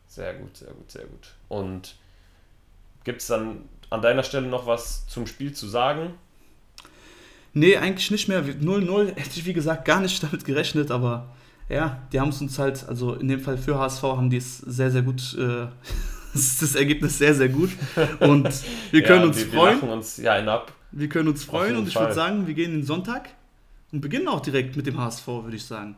[0.08, 1.34] Sehr gut, sehr gut, sehr gut.
[1.48, 1.96] Und
[3.04, 6.14] gibt es dann an deiner Stelle noch was zum Spiel zu sagen?
[7.52, 8.42] Nee, eigentlich nicht mehr.
[8.42, 11.34] 0-0 hätte ich wie gesagt gar nicht damit gerechnet, aber
[11.68, 14.58] ja, die haben es uns halt, also in dem Fall für HSV haben die es
[14.58, 15.66] sehr, sehr gut, äh,
[16.60, 17.70] das Ergebnis sehr, sehr gut.
[18.20, 18.48] Und
[18.90, 19.82] wir können ja, uns wir, freuen.
[19.82, 20.72] Wir uns ja ab.
[20.92, 23.28] Wir können uns freuen und ich würde sagen, wir gehen den Sonntag
[23.92, 25.96] und beginnen auch direkt mit dem HSV, würde ich sagen.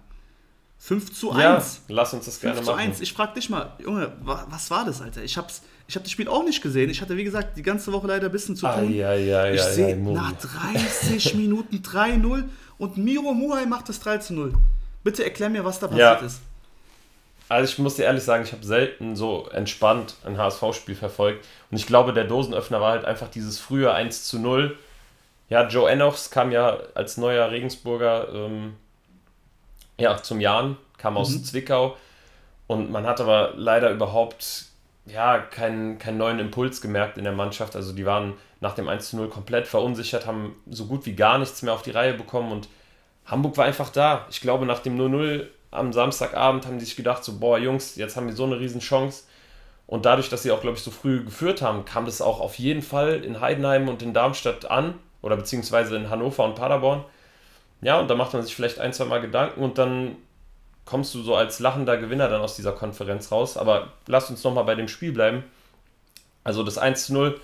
[0.78, 1.42] 5 zu 1.
[1.42, 2.88] Ja, lass uns das gerne 5 zu machen.
[2.88, 3.00] 1.
[3.00, 5.22] Ich frage dich mal, Junge, was war das, Alter?
[5.22, 6.88] Ich hab's, ich hab das Spiel auch nicht gesehen.
[6.88, 8.92] Ich hatte, wie gesagt, die ganze Woche leider ein bisschen zu tun.
[8.92, 12.44] Ai, ai, ai, ich sehe nach 30 Minuten 3-0
[12.78, 14.54] und Miro Muhay macht das 3 zu 0.
[15.02, 16.26] Bitte erklär mir, was da passiert ja.
[16.26, 16.40] ist.
[17.48, 21.46] Also ich muss dir ehrlich sagen, ich habe selten so entspannt ein HSV-Spiel verfolgt.
[21.70, 24.76] Und ich glaube, der Dosenöffner war halt einfach dieses frühe 1 zu 0.
[25.48, 28.76] Ja, Joe Enochs kam ja als neuer Regensburger ähm,
[29.98, 31.44] ja, zum Jahren, kam aus mhm.
[31.44, 31.96] Zwickau.
[32.66, 34.66] Und man hat aber leider überhaupt
[35.06, 37.76] ja, keinen, keinen neuen Impuls gemerkt in der Mannschaft.
[37.76, 41.38] Also die waren nach dem 1 zu 0 komplett verunsichert, haben so gut wie gar
[41.38, 42.68] nichts mehr auf die Reihe bekommen und
[43.24, 44.26] Hamburg war einfach da.
[44.30, 48.16] Ich glaube, nach dem 0-0 am Samstagabend haben die sich gedacht, so, boah, Jungs, jetzt
[48.16, 49.24] haben wir so eine riesen Chance.
[49.86, 52.58] Und dadurch, dass sie auch, glaube ich, so früh geführt haben, kam das auch auf
[52.58, 57.04] jeden Fall in Heidenheim und in Darmstadt an oder beziehungsweise in Hannover und Paderborn.
[57.80, 60.16] Ja, und da macht man sich vielleicht ein, zwei Mal Gedanken und dann
[60.84, 63.56] kommst du so als lachender Gewinner dann aus dieser Konferenz raus.
[63.56, 65.44] Aber lass uns nochmal bei dem Spiel bleiben.
[66.44, 67.40] Also das 1 zu 0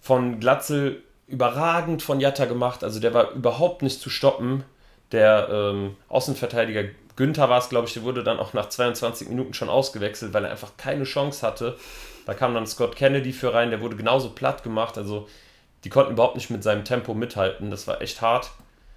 [0.00, 2.82] von Glatzel überragend von Jatta gemacht.
[2.82, 4.64] Also der war überhaupt nicht zu stoppen.
[5.12, 6.84] Der ähm, Außenverteidiger
[7.20, 10.46] Günther war es, glaube ich, der wurde dann auch nach 22 Minuten schon ausgewechselt, weil
[10.46, 11.76] er einfach keine Chance hatte.
[12.24, 14.96] Da kam dann Scott Kennedy für rein, der wurde genauso platt gemacht.
[14.96, 15.28] Also
[15.84, 17.70] die konnten überhaupt nicht mit seinem Tempo mithalten.
[17.70, 18.50] Das war echt hart.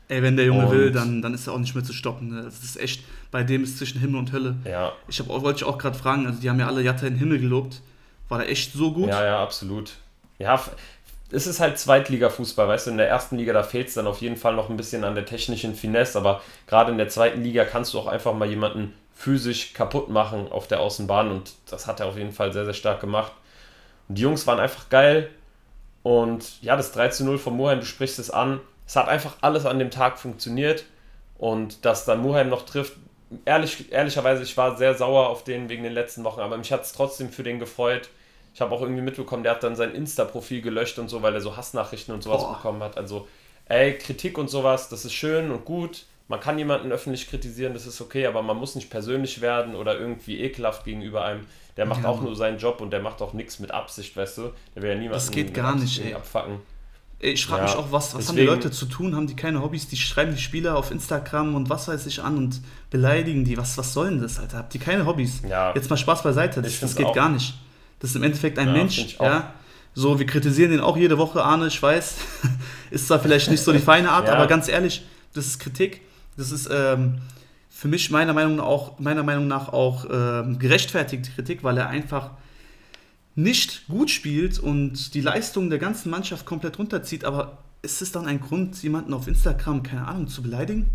[0.08, 2.30] Ey, wenn der Junge und will, dann, dann ist er auch nicht mehr zu stoppen.
[2.30, 2.44] Ne?
[2.44, 4.56] Das ist echt, bei dem ist zwischen Himmel und Hölle.
[4.64, 4.94] Ja.
[5.10, 7.20] Ich hab, wollte ich auch gerade fragen, also die haben ja alle Jatta in den
[7.20, 7.82] Himmel gelobt.
[8.30, 9.10] War der echt so gut?
[9.10, 9.96] Ja, ja, absolut.
[10.40, 10.64] Ja,
[11.34, 14.22] es ist halt Zweitliga-Fußball, weißt du, in der ersten Liga, da fehlt es dann auf
[14.22, 17.66] jeden Fall noch ein bisschen an der technischen Finesse, aber gerade in der zweiten Liga
[17.66, 22.00] kannst du auch einfach mal jemanden physisch kaputt machen auf der Außenbahn und das hat
[22.00, 23.32] er auf jeden Fall sehr, sehr stark gemacht.
[24.08, 25.30] Und die Jungs waren einfach geil
[26.04, 29.38] und ja, das 3 zu 0 von Muheim, du sprichst es an, es hat einfach
[29.42, 30.86] alles an dem Tag funktioniert
[31.40, 32.94] und dass dann Muheim noch trifft,
[33.46, 36.84] ehrlich, ehrlicherweise, ich war sehr sauer auf den wegen den letzten Wochen, aber mich hat
[36.84, 38.10] es trotzdem für den gefreut,
[38.54, 41.42] ich habe auch irgendwie mitbekommen, der hat dann sein Insta-Profil gelöscht und so, weil er
[41.42, 42.54] so Hassnachrichten und sowas Boah.
[42.56, 42.98] bekommen hat.
[42.98, 43.28] Also,
[43.66, 46.06] ey, Kritik und sowas, das ist schön und gut.
[46.28, 50.00] Man kann jemanden öffentlich kritisieren, das ist okay, aber man muss nicht persönlich werden oder
[50.00, 51.46] irgendwie ekelhaft gegenüber einem.
[51.76, 52.10] Der macht ja.
[52.10, 54.54] auch nur seinen Job und der macht auch nichts mit Absicht, weißt du?
[54.76, 56.14] Der will ja niemanden das geht gar nicht, ey.
[56.14, 56.60] abfacken.
[57.20, 59.16] Ich frage ja, mich auch, was, was haben die Leute zu tun?
[59.16, 59.88] Haben die keine Hobbys?
[59.88, 63.58] Die schreiben die Spieler auf Instagram und was weiß ich an und beleidigen die.
[63.58, 64.58] Was, was soll denn das, Alter?
[64.58, 65.42] Habt ihr keine Hobbys?
[65.48, 65.74] Ja.
[65.74, 67.16] Jetzt mal Spaß beiseite, das, das geht auch.
[67.16, 67.56] gar nicht.
[68.04, 69.54] Das ist im Endeffekt ein ja, Mensch, ja.
[69.94, 72.18] So, wir kritisieren ihn auch jede Woche, Arne, ich weiß.
[72.92, 74.34] ist zwar vielleicht nicht so die feine Art, ja.
[74.34, 76.02] aber ganz ehrlich, das ist Kritik.
[76.36, 77.20] Das ist, ähm,
[77.70, 81.88] für mich meiner Meinung nach auch, meiner Meinung nach auch ähm, gerechtfertigte Kritik, weil er
[81.88, 82.32] einfach
[83.36, 87.24] nicht gut spielt und die Leistung der ganzen Mannschaft komplett runterzieht.
[87.24, 90.90] Aber ist es dann ein Grund, jemanden auf Instagram, keine Ahnung, zu beleidigen?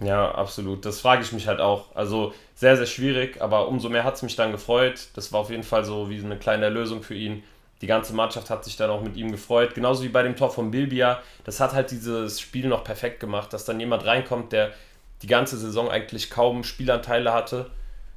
[0.00, 0.84] Ja, absolut.
[0.84, 1.94] Das frage ich mich halt auch.
[1.94, 5.08] Also sehr, sehr schwierig, aber umso mehr hat es mich dann gefreut.
[5.14, 7.42] Das war auf jeden Fall so wie eine kleine Erlösung für ihn.
[7.82, 9.74] Die ganze Mannschaft hat sich dann auch mit ihm gefreut.
[9.74, 11.20] Genauso wie bei dem Tor von Bilbia.
[11.44, 14.72] Das hat halt dieses Spiel noch perfekt gemacht, dass dann jemand reinkommt, der
[15.22, 17.70] die ganze Saison eigentlich kaum Spielanteile hatte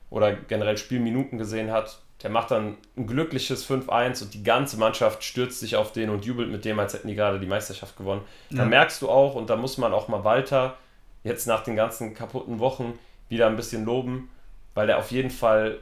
[0.10, 2.00] oder generell Spielminuten gesehen hat.
[2.22, 6.24] Der macht dann ein glückliches 5-1 und die ganze Mannschaft stürzt sich auf den und
[6.24, 8.22] jubelt mit dem, als hätten die gerade die Meisterschaft gewonnen.
[8.50, 8.60] Ja.
[8.60, 10.78] Da merkst du auch, und da muss man auch mal Walter
[11.24, 12.98] jetzt nach den ganzen kaputten Wochen
[13.30, 14.30] wieder ein bisschen loben,
[14.74, 15.80] weil er auf jeden Fall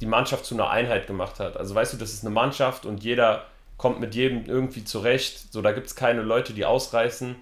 [0.00, 1.56] die Mannschaft zu einer Einheit gemacht hat.
[1.56, 3.46] Also weißt du, das ist eine Mannschaft und jeder
[3.76, 5.52] kommt mit jedem irgendwie zurecht.
[5.52, 7.36] So, da gibt es keine Leute, die ausreißen.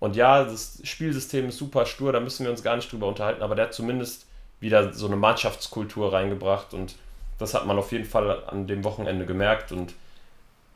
[0.00, 3.42] Und ja, das Spielsystem ist super stur, da müssen wir uns gar nicht drüber unterhalten,
[3.42, 4.26] aber der hat zumindest
[4.60, 6.96] wieder so eine Mannschaftskultur reingebracht und
[7.38, 9.72] das hat man auf jeden Fall an dem Wochenende gemerkt.
[9.72, 9.94] Und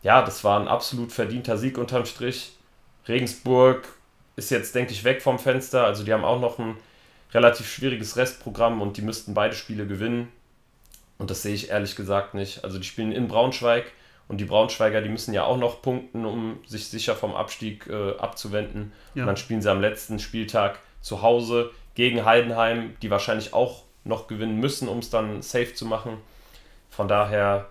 [0.02, 2.52] ja, das war ein absolut verdienter Sieg unterm Strich.
[3.06, 3.88] Regensburg
[4.38, 5.84] ist jetzt, denke ich, weg vom Fenster.
[5.84, 6.76] Also die haben auch noch ein
[7.32, 10.28] relativ schwieriges Restprogramm und die müssten beide Spiele gewinnen.
[11.18, 12.64] Und das sehe ich ehrlich gesagt nicht.
[12.64, 13.92] Also die spielen in Braunschweig
[14.28, 18.16] und die Braunschweiger, die müssen ja auch noch punkten, um sich sicher vom Abstieg äh,
[18.18, 18.92] abzuwenden.
[19.14, 19.22] Ja.
[19.22, 24.28] Und dann spielen sie am letzten Spieltag zu Hause gegen Heidenheim, die wahrscheinlich auch noch
[24.28, 26.18] gewinnen müssen, um es dann safe zu machen.
[26.90, 27.68] Von daher,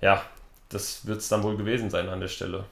[0.00, 0.22] ja,
[0.68, 2.64] das wird es dann wohl gewesen sein an der Stelle.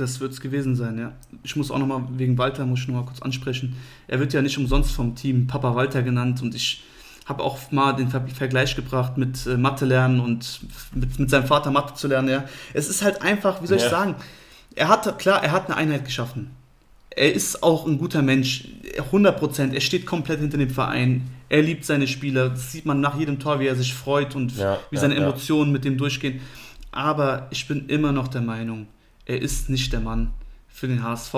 [0.00, 1.12] Das wird es gewesen sein, ja.
[1.42, 3.76] Ich muss auch nochmal, wegen Walter muss ich nochmal kurz ansprechen.
[4.08, 6.82] Er wird ja nicht umsonst vom Team Papa Walter genannt und ich
[7.26, 10.60] habe auch mal den Ver Vergleich gebracht mit äh, Mathe lernen und
[10.94, 12.44] mit, mit seinem Vater Mathe zu lernen, ja.
[12.72, 13.90] Es ist halt einfach, wie soll ich ja.
[13.90, 14.14] sagen,
[14.74, 16.50] er hat, klar, er hat eine Einheit geschaffen.
[17.10, 19.74] Er ist auch ein guter Mensch, 100 Prozent.
[19.74, 21.28] Er steht komplett hinter dem Verein.
[21.48, 22.50] Er liebt seine Spieler.
[22.50, 25.20] Das sieht man nach jedem Tor, wie er sich freut und ja, wie seine ja,
[25.20, 26.40] Emotionen mit dem durchgehen.
[26.92, 28.86] Aber ich bin immer noch der Meinung,
[29.30, 30.32] er ist nicht der Mann
[30.68, 31.34] für den HSV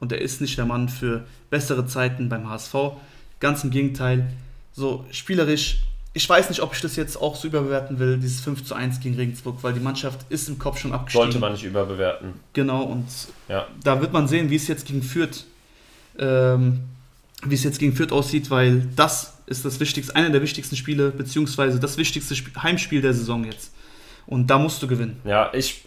[0.00, 2.74] und er ist nicht der Mann für bessere Zeiten beim HSV.
[3.38, 4.28] Ganz im Gegenteil,
[4.72, 5.84] so spielerisch,
[6.14, 8.98] ich weiß nicht, ob ich das jetzt auch so überbewerten will, dieses 5 zu 1
[8.98, 11.26] gegen Regensburg, weil die Mannschaft ist im Kopf schon abgestiegen.
[11.26, 12.34] Sollte man nicht überbewerten.
[12.54, 13.06] Genau, und
[13.48, 13.68] ja.
[13.84, 15.44] da wird man sehen, wie es jetzt gegen Fürth,
[16.18, 16.80] ähm,
[17.44, 21.10] wie es jetzt gegen Fürth aussieht, weil das ist das wichtigste, einer der wichtigsten Spiele,
[21.10, 23.72] beziehungsweise das wichtigste Heimspiel der Saison jetzt.
[24.26, 25.20] Und da musst du gewinnen.
[25.24, 25.84] Ja, ich,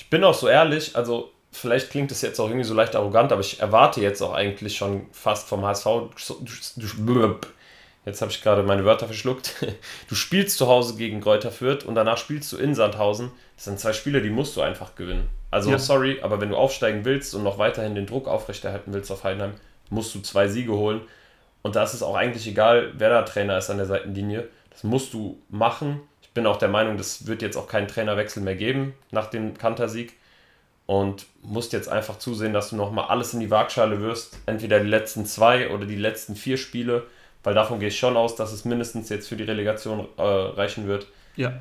[0.00, 3.32] ich bin auch so ehrlich, also vielleicht klingt es jetzt auch irgendwie so leicht arrogant,
[3.32, 5.86] aber ich erwarte jetzt auch eigentlich schon fast vom HSV,
[8.06, 9.56] jetzt habe ich gerade meine Wörter verschluckt,
[10.08, 13.30] du spielst zu Hause gegen Kräuter Fürth und danach spielst du in Sandhausen.
[13.56, 15.28] Das sind zwei Spiele, die musst du einfach gewinnen.
[15.50, 15.78] Also ja.
[15.78, 19.52] sorry, aber wenn du aufsteigen willst und noch weiterhin den Druck aufrechterhalten willst auf Heidenheim,
[19.90, 21.02] musst du zwei Siege holen.
[21.60, 24.48] Und da ist es auch eigentlich egal, wer da Trainer ist an der Seitenlinie.
[24.70, 28.40] Das musst du machen ich bin auch der Meinung, das wird jetzt auch keinen Trainerwechsel
[28.40, 30.14] mehr geben nach dem Kantersieg.
[30.86, 34.38] Und musst jetzt einfach zusehen, dass du nochmal alles in die Waagschale wirst.
[34.46, 37.04] Entweder die letzten zwei oder die letzten vier Spiele,
[37.42, 40.86] weil davon gehe ich schon aus, dass es mindestens jetzt für die Relegation äh, reichen
[40.86, 41.08] wird.
[41.34, 41.52] Ja.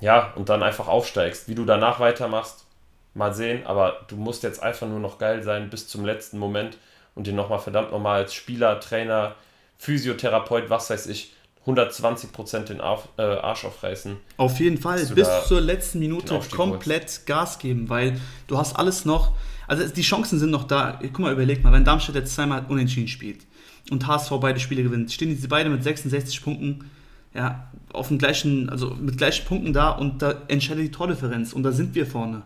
[0.00, 1.48] Ja, und dann einfach aufsteigst.
[1.48, 2.66] Wie du danach weitermachst,
[3.14, 3.66] mal sehen.
[3.66, 6.76] Aber du musst jetzt einfach nur noch geil sein bis zum letzten Moment
[7.14, 9.36] und dir nochmal verdammt nochmal als Spieler, Trainer,
[9.78, 11.34] Physiotherapeut, was weiß ich,
[11.66, 14.16] 120% den äh, Arsch aufreißen.
[14.36, 17.26] Auf jeden Fall, bis zur letzten Minute komplett holst.
[17.26, 19.32] Gas geben, weil du hast alles noch,
[19.68, 20.98] also die Chancen sind noch da.
[21.00, 23.46] Guck mal, überleg mal, wenn Darmstadt jetzt zweimal unentschieden spielt
[23.90, 26.90] und HSV beide Spiele gewinnt, stehen die beide mit 66 Punkten
[27.34, 31.62] ja, auf dem gleichen, also mit gleichen Punkten da und da entscheidet die Tordifferenz und
[31.62, 32.42] da sind wir vorne.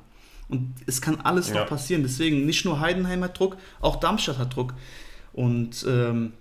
[0.49, 1.57] Und es kann alles ja.
[1.57, 2.03] noch passieren.
[2.03, 4.75] Deswegen nicht nur Heidenheim hat Druck, auch Darmstadt hat Druck.
[5.33, 6.33] Und ähm,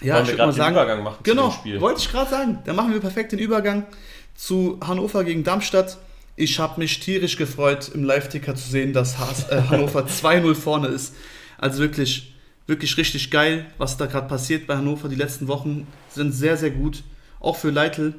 [0.00, 2.58] ja, Wollen ich würde mal sagen, Übergang machen genau, wollte ich gerade sagen.
[2.64, 3.86] Da machen wir perfekt den Übergang
[4.34, 5.98] zu Hannover gegen Darmstadt.
[6.36, 9.14] Ich habe mich tierisch gefreut, im Live-Ticker zu sehen, dass
[9.50, 11.14] äh, Hannover 2-0 vorne ist.
[11.58, 12.34] Also wirklich,
[12.66, 15.08] wirklich richtig geil, was da gerade passiert bei Hannover.
[15.08, 17.02] Die letzten Wochen sind sehr, sehr gut.
[17.38, 18.14] Auch für Leitl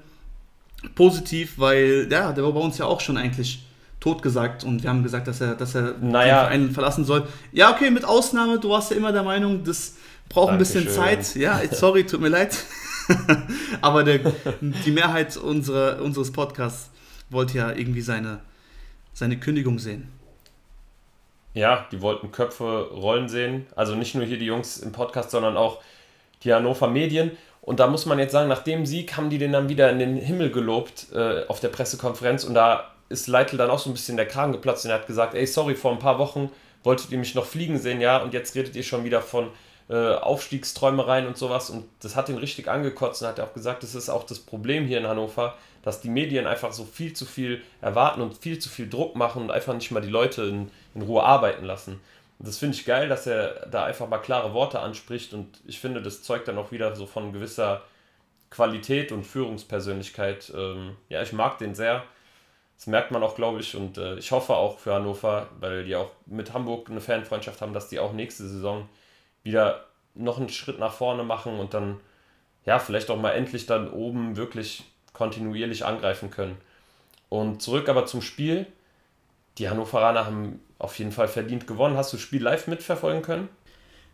[0.96, 3.64] positiv, weil ja, der war bei uns ja auch schon eigentlich
[4.00, 6.44] totgesagt und wir haben gesagt, dass er, dass er naja.
[6.44, 7.28] den Verein verlassen soll.
[7.52, 9.96] Ja, okay, mit Ausnahme, du warst ja immer der Meinung, dass
[10.32, 11.36] braucht ein bisschen Zeit.
[11.36, 12.58] Ja, sorry, tut mir leid.
[13.82, 14.20] Aber der,
[14.62, 16.90] die Mehrheit unserer, unseres Podcasts
[17.30, 18.40] wollte ja irgendwie seine,
[19.14, 20.10] seine Kündigung sehen.
[21.54, 23.68] Ja, die wollten Köpfe rollen sehen.
[23.76, 25.82] Also nicht nur hier die Jungs im Podcast, sondern auch
[26.44, 27.32] die Hannover Medien.
[27.62, 30.00] Und da muss man jetzt sagen, nach dem Sieg haben die den dann wieder in
[30.00, 32.44] den Himmel gelobt äh, auf der Pressekonferenz.
[32.44, 35.08] Und da ist Leitl dann auch so ein bisschen der Kragen geplatzt und er hat
[35.08, 36.50] gesagt, ey, sorry, vor ein paar Wochen
[36.84, 39.50] wolltet ihr mich noch fliegen sehen, ja, und jetzt redet ihr schon wieder von
[39.92, 41.70] äh, Aufstiegsträumereien und sowas.
[41.70, 44.88] Und das hat ihn richtig angekotzt und hat auch gesagt, das ist auch das Problem
[44.88, 48.70] hier in Hannover, dass die Medien einfach so viel zu viel erwarten und viel zu
[48.70, 52.00] viel Druck machen und einfach nicht mal die Leute in, in Ruhe arbeiten lassen.
[52.40, 55.80] Und das finde ich geil, dass er da einfach mal klare Worte anspricht und ich
[55.80, 57.82] finde, das zeugt dann auch wieder so von gewisser
[58.50, 60.54] Qualität und Führungspersönlichkeit.
[60.56, 62.04] Ähm, ja, ich mag den sehr.
[62.78, 65.98] Das merkt man auch, glaube ich, und äh, ich hoffe auch für Hannover, weil die
[65.98, 68.88] auch mit Hamburg eine Fanfreundschaft haben, dass die auch nächste Saison
[69.44, 72.00] wieder noch einen Schritt nach vorne machen und dann,
[72.66, 74.84] ja, vielleicht auch mal endlich dann oben wirklich
[75.14, 76.58] kontinuierlich angreifen können.
[77.30, 78.68] Und zurück aber zum Spiel.
[79.58, 81.96] Die Hannoveraner haben auf jeden Fall verdient gewonnen.
[81.96, 83.50] Hast du das Spiel live mitverfolgen können?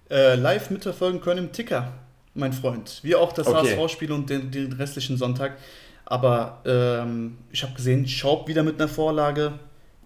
[0.09, 1.91] Äh, live mitverfolgen können im Ticker,
[2.33, 2.99] mein Freund.
[3.03, 3.75] Wie auch das okay.
[3.75, 5.57] HSV-Spiel und den, den restlichen Sonntag.
[6.05, 9.59] Aber ähm, ich habe gesehen, Schaub wieder mit einer Vorlage.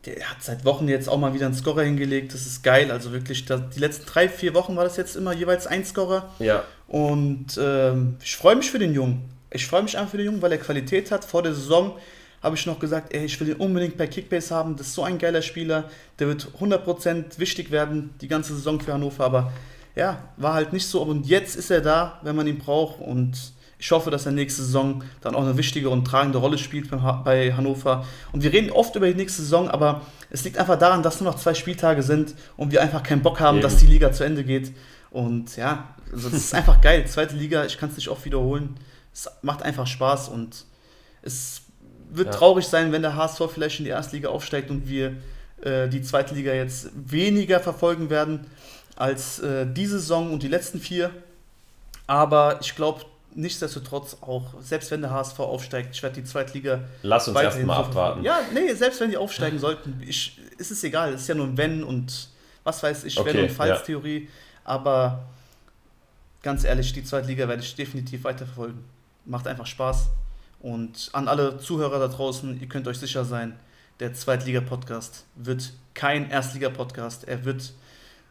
[0.05, 2.33] Der hat seit Wochen jetzt auch mal wieder einen Scorer hingelegt.
[2.33, 2.91] Das ist geil.
[2.91, 6.33] Also wirklich, das, die letzten drei, vier Wochen war das jetzt immer jeweils ein Scorer.
[6.39, 6.63] Ja.
[6.87, 9.29] Und ähm, ich freue mich für den Jungen.
[9.51, 11.23] Ich freue mich einfach für den Jungen, weil er Qualität hat.
[11.23, 11.97] Vor der Saison
[12.41, 14.75] habe ich noch gesagt, ey, ich will ihn unbedingt bei Kickbase haben.
[14.75, 15.89] Das ist so ein geiler Spieler.
[16.19, 19.23] Der wird 100% wichtig werden, die ganze Saison für Hannover.
[19.23, 19.53] Aber
[19.95, 21.01] ja, war halt nicht so.
[21.03, 22.99] Und jetzt ist er da, wenn man ihn braucht.
[22.99, 26.87] Und ich hoffe, dass er nächste Saison dann auch eine wichtige und tragende Rolle spielt
[27.23, 28.05] bei Hannover.
[28.31, 31.31] Und wir reden oft über die nächste Saison, aber es liegt einfach daran, dass nur
[31.31, 33.63] noch zwei Spieltage sind und wir einfach keinen Bock haben, Eben.
[33.63, 34.71] dass die Liga zu Ende geht.
[35.09, 37.07] Und ja, also das ist einfach geil.
[37.07, 38.75] Zweite Liga, ich kann es nicht oft wiederholen.
[39.11, 40.65] Es macht einfach Spaß und
[41.23, 41.63] es
[42.11, 42.33] wird ja.
[42.33, 45.15] traurig sein, wenn der HSV vielleicht in die erste Liga aufsteigt und wir
[45.63, 48.45] äh, die zweite Liga jetzt weniger verfolgen werden
[48.95, 51.09] als äh, diese Saison und die letzten vier.
[52.05, 53.05] Aber ich glaube,
[53.35, 56.81] nichtsdestotrotz auch, selbst wenn der HSV aufsteigt, ich werde die Zweitliga.
[57.01, 58.23] Lass uns erstmal abwarten.
[58.23, 61.13] Ja, nee, selbst wenn die aufsteigen sollten, ich, ist es egal.
[61.13, 62.29] Es ist ja nur ein Wenn und
[62.63, 64.23] was weiß ich, okay, Wenn- und Falls-Theorie.
[64.23, 64.29] Ja.
[64.63, 65.23] Aber
[66.41, 68.83] ganz ehrlich, die Zweitliga werde ich definitiv weiterverfolgen.
[69.25, 70.09] Macht einfach Spaß.
[70.59, 73.57] Und an alle Zuhörer da draußen, ihr könnt euch sicher sein,
[73.99, 77.27] der Zweitliga-Podcast wird kein Erstliga-Podcast.
[77.27, 77.73] Er wird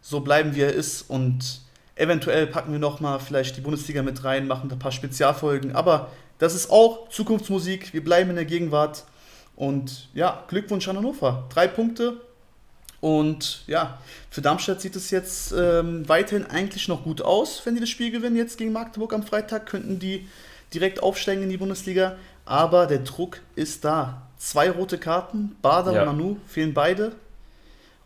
[0.00, 1.60] so bleiben, wie er ist und
[2.00, 5.76] Eventuell packen wir nochmal vielleicht die Bundesliga mit rein, machen ein paar Spezialfolgen.
[5.76, 7.92] Aber das ist auch Zukunftsmusik.
[7.92, 9.04] Wir bleiben in der Gegenwart.
[9.54, 11.44] Und ja, Glückwunsch an Hannover.
[11.52, 12.16] Drei Punkte.
[13.02, 13.98] Und ja,
[14.30, 18.10] für Darmstadt sieht es jetzt ähm, weiterhin eigentlich noch gut aus, wenn die das Spiel
[18.10, 18.36] gewinnen.
[18.36, 20.26] Jetzt gegen Magdeburg am Freitag könnten die
[20.72, 22.16] direkt aufsteigen in die Bundesliga.
[22.46, 24.22] Aber der Druck ist da.
[24.38, 26.00] Zwei rote Karten, Bader ja.
[26.00, 27.12] und Manu fehlen beide.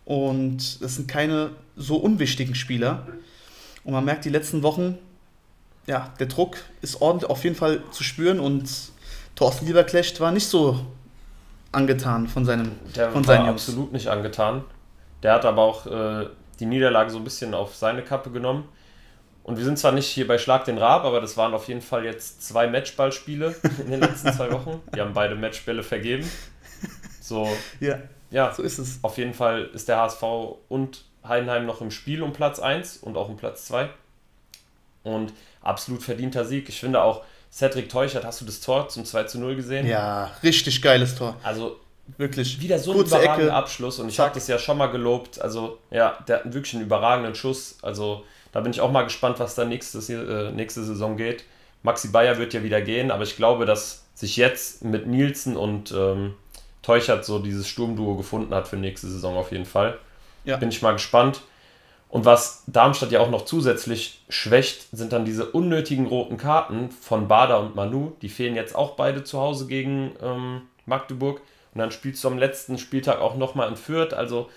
[0.05, 3.07] Und das sind keine so unwichtigen Spieler.
[3.85, 4.99] Und man merkt die letzten Wochen,
[5.87, 8.69] ja, der Druck ist ordentlich auf jeden Fall zu spüren und
[9.35, 10.81] Thorsten Lieberklecht war nicht so
[11.73, 14.65] angetan von seinem Der von war absolut nicht angetan.
[15.23, 16.29] Der hat aber auch äh,
[16.61, 18.69] die Niederlage so ein bisschen auf seine Kappe genommen.
[19.43, 21.83] Und wir sind zwar nicht hier bei Schlag den Raab, aber das waren auf jeden
[21.83, 23.55] Fall jetzt zwei Matchballspiele
[23.85, 24.81] in den letzten zwei Wochen.
[24.95, 26.29] Die haben beide Matchbälle vergeben.
[27.21, 27.49] So,
[27.81, 27.99] ja,
[28.31, 29.01] ja, so ist es.
[29.03, 30.23] Auf jeden Fall ist der HSV
[30.69, 33.89] und Heidenheim noch im Spiel um Platz 1 und auch um Platz 2.
[35.03, 36.69] Und absolut verdienter Sieg.
[36.69, 37.23] Ich finde auch,
[37.53, 39.87] Cedric Teuchert, hast du das Tor zum 2 zu 0 gesehen?
[39.87, 41.37] Ja, richtig geiles Tor.
[41.43, 41.79] Also
[42.19, 43.55] wirklich wieder so ein überragender Ecke.
[43.55, 45.41] Abschluss und ich habe das ja schon mal gelobt.
[45.41, 47.79] Also ja, der hat wirklich einen überragenden Schuss.
[47.83, 51.45] Also da bin ich auch mal gespannt, was da nächstes, äh, nächste Saison geht.
[51.83, 55.93] Maxi Bayer wird ja wieder gehen, aber ich glaube, dass sich jetzt mit Nielsen und
[55.93, 56.35] ähm,
[56.83, 59.99] Teuchert so dieses Sturmduo gefunden hat für nächste Saison auf jeden Fall.
[60.45, 60.57] Ja.
[60.57, 61.41] Bin ich mal gespannt.
[62.09, 67.27] Und was Darmstadt ja auch noch zusätzlich schwächt, sind dann diese unnötigen roten Karten von
[67.27, 68.13] Bader und Manu.
[68.23, 71.41] Die fehlen jetzt auch beide zu Hause gegen ähm, Magdeburg.
[71.73, 74.49] Und dann spielst du am letzten Spieltag auch nochmal in Fürth, also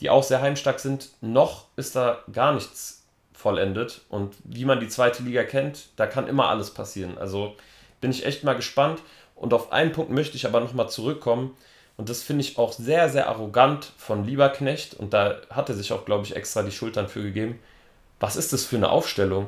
[0.00, 1.10] die auch sehr heimstark sind.
[1.20, 4.00] Noch ist da gar nichts vollendet.
[4.08, 7.18] Und wie man die zweite Liga kennt, da kann immer alles passieren.
[7.18, 7.54] Also
[8.00, 9.00] bin ich echt mal gespannt.
[9.36, 11.56] Und auf einen Punkt möchte ich aber nochmal zurückkommen.
[11.96, 14.94] Und das finde ich auch sehr, sehr arrogant von Lieberknecht.
[14.94, 17.58] Und da hat er sich auch, glaube ich, extra die Schultern für gegeben.
[18.20, 19.46] Was ist das für eine Aufstellung?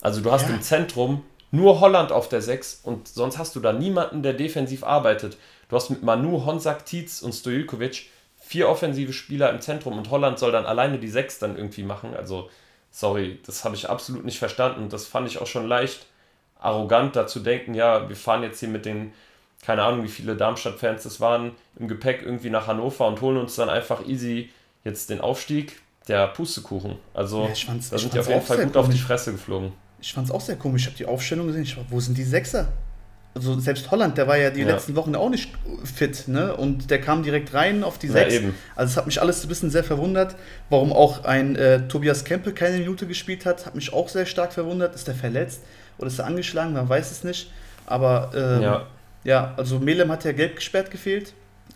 [0.00, 0.54] Also du hast ja.
[0.54, 4.82] im Zentrum nur Holland auf der 6 und sonst hast du da niemanden, der defensiv
[4.82, 5.36] arbeitet.
[5.68, 10.38] Du hast mit Manu, Honsak, Tietz und Stojilkovic vier offensive Spieler im Zentrum und Holland
[10.38, 12.14] soll dann alleine die 6 dann irgendwie machen.
[12.14, 12.50] Also,
[12.90, 14.88] sorry, das habe ich absolut nicht verstanden.
[14.88, 16.06] Das fand ich auch schon leicht
[16.60, 19.12] arrogant, da zu denken, ja, wir fahren jetzt hier mit den
[19.64, 23.56] keine Ahnung, wie viele Darmstadt-Fans das waren, im Gepäck irgendwie nach Hannover und holen uns
[23.56, 24.50] dann einfach easy
[24.84, 25.80] jetzt den Aufstieg.
[26.06, 26.96] Der Pustekuchen.
[27.14, 28.76] Also, ja, da sind die auf jeden Fall gut komisch.
[28.76, 29.72] auf die Fresse geflogen.
[30.02, 30.82] Ich fand es auch sehr komisch.
[30.82, 31.62] Ich habe die Aufstellung gesehen.
[31.62, 32.68] Ich war, wo sind die Sechser?
[33.34, 34.68] also selbst Holland, der war ja die ja.
[34.68, 35.52] letzten Wochen auch nicht
[35.82, 36.56] fit, ne?
[36.56, 38.34] Und der kam direkt rein auf die 6.
[38.34, 38.40] Ja,
[38.76, 40.36] also es hat mich alles ein bisschen sehr verwundert.
[40.70, 44.52] Warum auch ein äh, Tobias Kempe keine Minute gespielt hat, hat mich auch sehr stark
[44.52, 44.94] verwundert.
[44.94, 45.62] Ist der verletzt
[45.98, 46.74] oder ist er angeschlagen?
[46.74, 47.50] Man weiß es nicht.
[47.86, 48.86] Aber ähm, ja.
[49.24, 51.32] Ja, also Melem hat ja gelb gesperrt gefehlt.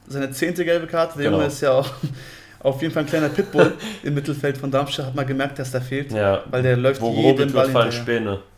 [0.07, 1.18] Seine zehnte gelbe Karte.
[1.18, 1.38] Der genau.
[1.38, 1.90] Junge ist ja auch
[2.61, 5.07] auf jeden Fall ein kleiner Pitbull im Mittelfeld von Darmstadt.
[5.07, 6.12] Hat man gemerkt, dass da fehlt.
[6.12, 6.42] Ja.
[6.51, 8.40] Weil der läuft Wo jeden Ball fallen Späne.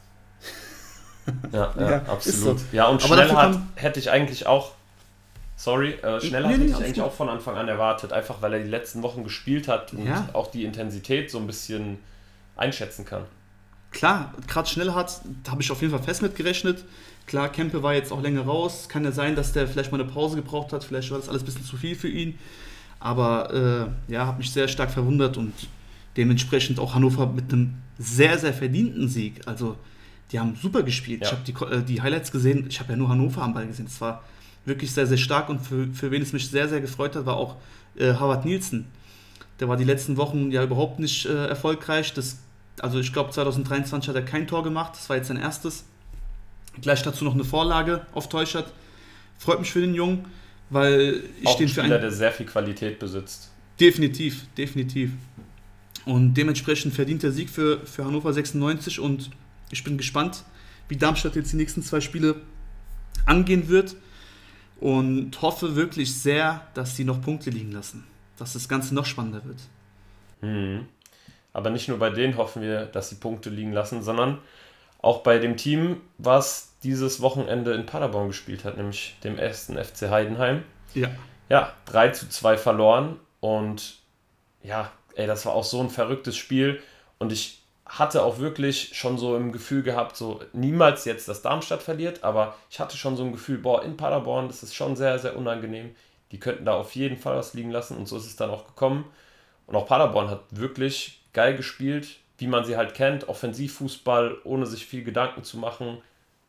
[1.53, 2.59] Ja, ja, ja absolut.
[2.59, 2.64] So.
[2.72, 4.72] Ja, und Schnellhardt hätte ich eigentlich auch,
[5.55, 8.68] sorry, äh, nee, hätte ich eigentlich auch von Anfang an erwartet, einfach weil er die
[8.68, 10.28] letzten Wochen gespielt hat und ja.
[10.32, 11.99] auch die Intensität so ein bisschen
[12.57, 13.26] einschätzen kann.
[13.93, 16.84] Klar, gerade Schnellhardt habe ich auf jeden Fall fest mitgerechnet.
[17.31, 18.89] Klar, Kempe war jetzt auch länger raus.
[18.89, 20.83] Kann ja sein, dass der vielleicht mal eine Pause gebraucht hat.
[20.83, 22.37] Vielleicht war das alles ein bisschen zu viel für ihn.
[22.99, 25.53] Aber äh, ja, hat mich sehr stark verwundert und
[26.16, 29.47] dementsprechend auch Hannover mit einem sehr, sehr verdienten Sieg.
[29.47, 29.76] Also
[30.33, 31.20] die haben super gespielt.
[31.20, 31.28] Ja.
[31.28, 33.87] Ich habe die, äh, die Highlights gesehen, ich habe ja nur Hannover am Ball gesehen.
[33.87, 34.24] Es war
[34.64, 37.37] wirklich sehr, sehr stark und für, für wen es mich sehr, sehr gefreut hat, war
[37.37, 37.55] auch
[37.95, 38.87] äh, Harvard Nielsen.
[39.61, 42.12] Der war die letzten Wochen ja überhaupt nicht äh, erfolgreich.
[42.12, 42.41] Das,
[42.81, 45.85] also ich glaube 2023 hat er kein Tor gemacht, das war jetzt sein erstes.
[46.81, 48.73] Gleich dazu noch eine Vorlage auf Teuschert.
[49.39, 50.27] Freut mich für den Jungen,
[50.71, 53.51] weil ich auch den Spieler, für einen, der sehr viel Qualität besitzt.
[53.79, 55.12] Definitiv, definitiv.
[56.05, 59.31] Und dementsprechend verdient der Sieg für, für Hannover 96 und
[59.71, 60.45] ich bin gespannt,
[60.89, 62.37] wie Darmstadt jetzt die nächsten zwei Spiele
[63.27, 63.97] angehen wird
[64.81, 68.05] und hoffe wirklich sehr, dass sie noch Punkte liegen lassen,
[68.39, 69.59] dass das Ganze noch spannender wird.
[70.41, 70.87] Mhm.
[71.53, 74.39] Aber nicht nur bei denen hoffen wir, dass sie Punkte liegen lassen, sondern
[75.03, 80.11] auch bei dem Team, was dieses Wochenende in Paderborn gespielt hat, nämlich dem ersten FC
[80.11, 80.64] Heidenheim.
[80.94, 81.11] Ja.
[81.48, 83.98] Ja, 3 zu 2 verloren und
[84.62, 86.80] ja, ey, das war auch so ein verrücktes Spiel
[87.18, 91.82] und ich hatte auch wirklich schon so im Gefühl gehabt, so niemals jetzt, dass Darmstadt
[91.82, 95.18] verliert, aber ich hatte schon so ein Gefühl, boah, in Paderborn, das ist schon sehr,
[95.18, 95.96] sehr unangenehm.
[96.30, 98.64] Die könnten da auf jeden Fall was liegen lassen und so ist es dann auch
[98.64, 99.05] gekommen.
[99.66, 104.86] Und auch Paderborn hat wirklich geil gespielt, wie man sie halt kennt, Offensivfußball, ohne sich
[104.86, 105.99] viel Gedanken zu machen,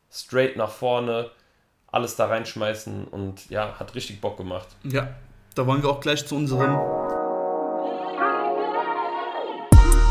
[0.10, 1.30] straight nach vorne,
[1.92, 4.70] alles da reinschmeißen und ja, hat richtig Bock gemacht.
[4.84, 5.14] Ja,
[5.54, 6.80] da wollen wir auch gleich zu unserem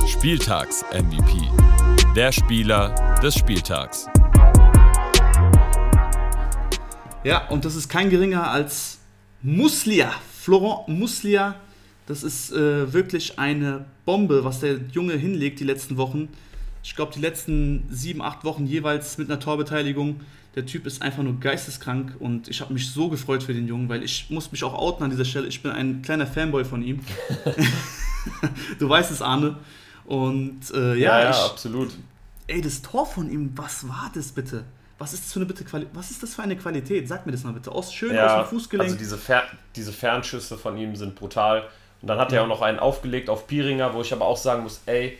[0.06, 1.48] Spieltags-MVP.
[2.14, 4.06] Der Spieler des Spieltags.
[7.24, 8.98] Ja, und das ist kein geringer als
[9.40, 10.10] Muslia.
[10.40, 11.54] Florent Muslia.
[12.10, 16.28] Das ist äh, wirklich eine Bombe, was der Junge hinlegt die letzten Wochen.
[16.82, 20.18] Ich glaube, die letzten sieben, acht Wochen jeweils mit einer Torbeteiligung.
[20.56, 23.88] Der Typ ist einfach nur geisteskrank und ich habe mich so gefreut für den Jungen,
[23.88, 25.46] weil ich muss mich auch outen an dieser Stelle.
[25.46, 26.98] Ich bin ein kleiner Fanboy von ihm.
[28.80, 29.58] du weißt es, Arne.
[30.04, 31.92] Und äh, ja, ja, ja ich, absolut.
[32.48, 34.64] Ey, das Tor von ihm, was war das bitte?
[34.98, 37.06] Was ist das für eine, bitte Quali was ist das für eine Qualität?
[37.06, 37.70] Sag mir das mal bitte.
[37.70, 38.90] Aus, schön ja, aus dem Fußgelenk.
[38.90, 39.44] Also diese, Fer
[39.76, 41.68] diese Fernschüsse von ihm sind brutal.
[42.02, 44.62] Und dann hat er auch noch einen aufgelegt auf Piringer, wo ich aber auch sagen
[44.62, 45.18] muss, ey,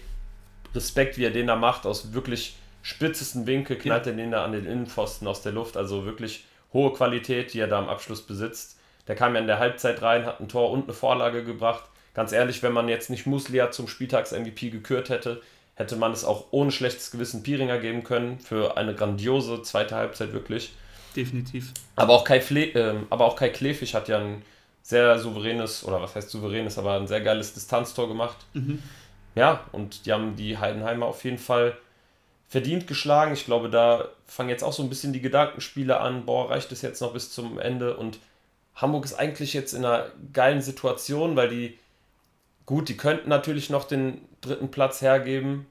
[0.74, 4.52] Respekt, wie er den da macht, aus wirklich spitzesten Winkel knallt er den da an
[4.52, 5.76] den Innenpfosten aus der Luft.
[5.76, 8.78] Also wirklich hohe Qualität, die er da am Abschluss besitzt.
[9.08, 12.32] Der kam ja in der Halbzeit rein, hat ein Tor und eine Vorlage gebracht ganz
[12.32, 15.42] ehrlich, wenn man jetzt nicht Muslia zum Spieltags-MVP gekürt hätte,
[15.74, 20.32] hätte man es auch ohne schlechtes Gewissen Piringer geben können für eine grandiose zweite Halbzeit
[20.32, 20.72] wirklich.
[21.16, 21.72] Definitiv.
[21.96, 24.42] Aber auch Kai, Fle äh, aber auch Kai Klefig hat ja ein
[24.82, 28.36] sehr souveränes, oder was heißt souveränes, aber ein sehr geiles Distanztor gemacht.
[28.54, 28.82] Mhm.
[29.34, 31.76] Ja, und die haben die Heidenheimer auf jeden Fall
[32.48, 33.32] verdient geschlagen.
[33.32, 36.26] Ich glaube, da fangen jetzt auch so ein bisschen die Gedankenspiele an.
[36.26, 37.96] Boah, reicht es jetzt noch bis zum Ende?
[37.96, 38.18] Und
[38.74, 41.78] Hamburg ist eigentlich jetzt in einer geilen Situation, weil die
[42.70, 45.66] Gut, die könnten natürlich noch den dritten Platz hergeben,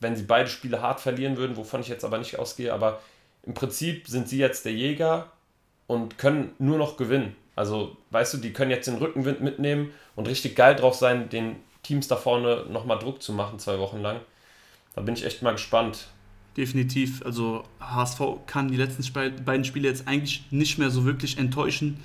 [0.00, 2.72] wenn sie beide Spiele hart verlieren würden, wovon ich jetzt aber nicht ausgehe.
[2.72, 3.02] Aber
[3.42, 5.30] im Prinzip sind sie jetzt der Jäger
[5.86, 7.36] und können nur noch gewinnen.
[7.60, 11.56] Also, weißt du, die können jetzt den Rückenwind mitnehmen und richtig geil drauf sein, den
[11.82, 14.20] Teams da vorne nochmal Druck zu machen, zwei Wochen lang.
[14.94, 16.08] Da bin ich echt mal gespannt.
[16.56, 17.22] Definitiv.
[17.24, 19.04] Also, HSV kann die letzten
[19.44, 21.98] beiden Spiele jetzt eigentlich nicht mehr so wirklich enttäuschen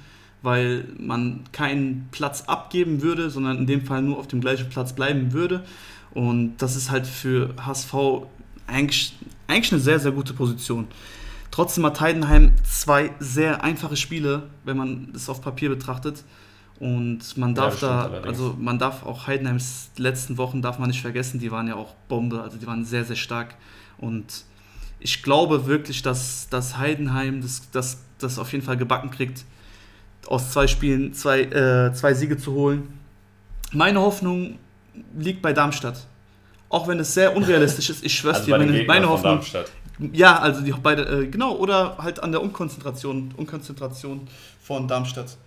[0.45, 4.93] weil man keinen Platz abgeben würde, sondern in dem Fall nur auf dem gleichen Platz
[4.93, 5.65] bleiben würde.
[6.13, 7.93] Und das ist halt für HSV
[8.67, 9.15] eigentlich,
[9.47, 10.87] eigentlich eine sehr, sehr gute Position.
[11.55, 16.25] Trotzdem hat Heidenheim zwei sehr einfache Spiele, wenn man das auf Papier betrachtet.
[16.81, 21.01] Und man darf ja, da, also man darf auch Heidenheims letzten Wochen darf man nicht
[21.01, 23.55] vergessen, die waren ja auch Bombe, also die waren sehr, sehr stark.
[23.97, 24.43] Und
[24.99, 29.45] ich glaube wirklich, dass, dass Heidenheim das, das, das auf jeden Fall gebacken kriegt,
[30.27, 32.99] aus zwei Spielen zwei, äh, zwei Siege zu holen.
[33.71, 34.59] Meine Hoffnung
[35.17, 36.05] liegt bei Darmstadt.
[36.67, 39.39] Auch wenn es sehr unrealistisch ist, ich schwör's also dir, meine, meine Hoffnung.
[40.11, 44.27] Ja, also die beide, äh, genau, oder halt an der Unkonzentration, Unkonzentration
[44.61, 45.37] von Darmstadt.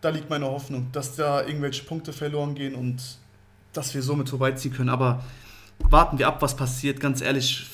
[0.00, 3.02] Da liegt meine Hoffnung, dass da irgendwelche Punkte verloren gehen und
[3.72, 4.88] dass wir somit vorbeiziehen können.
[4.88, 5.22] Aber
[5.78, 7.00] warten wir ab, was passiert.
[7.00, 7.66] Ganz ehrlich,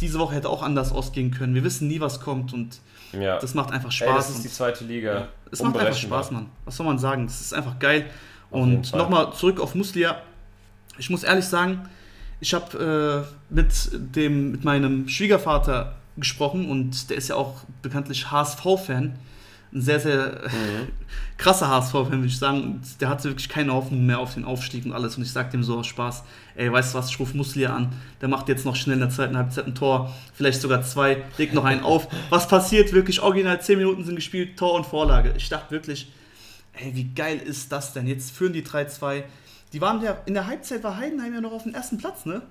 [0.00, 1.54] diese Woche hätte auch anders ausgehen können.
[1.54, 2.78] Wir wissen nie, was kommt und
[3.12, 3.38] ja.
[3.38, 4.08] das macht einfach Spaß.
[4.08, 5.14] Ey, das ist die zweite Liga.
[5.14, 6.46] Ja, es macht einfach Spaß, Mann.
[6.64, 7.26] Was soll man sagen?
[7.26, 8.06] Das ist einfach geil.
[8.50, 10.22] Auf und nochmal zurück auf Muslia.
[10.98, 11.88] Ich muss ehrlich sagen,
[12.40, 13.72] ich habe äh, mit,
[14.14, 19.18] mit meinem Schwiegervater gesprochen und der ist ja auch bekanntlich HSV-Fan.
[19.72, 20.88] Ein sehr, sehr mhm.
[21.38, 22.62] krasser HSV-Fan, würde ich sagen.
[22.62, 25.16] Und der hatte wirklich keine Hoffnung mehr auf den Aufstieg und alles.
[25.16, 26.24] Und ich sagte ihm so aus Spaß:
[26.54, 27.92] Ey, weißt du was, ich rufe Muslia an.
[28.20, 31.54] Der macht jetzt noch schnell in der zweiten Halbzeit ein Tor, vielleicht sogar zwei, legt
[31.54, 32.08] noch einen auf.
[32.30, 33.20] Was passiert wirklich?
[33.20, 35.34] Original 10 Minuten sind gespielt, Tor und Vorlage.
[35.36, 36.12] Ich dachte wirklich,
[36.74, 38.06] ey, wie geil ist das denn?
[38.06, 39.24] Jetzt führen die 3-2
[39.72, 42.42] die waren ja, in der Halbzeit war Heidenheim ja noch auf dem ersten Platz, ne?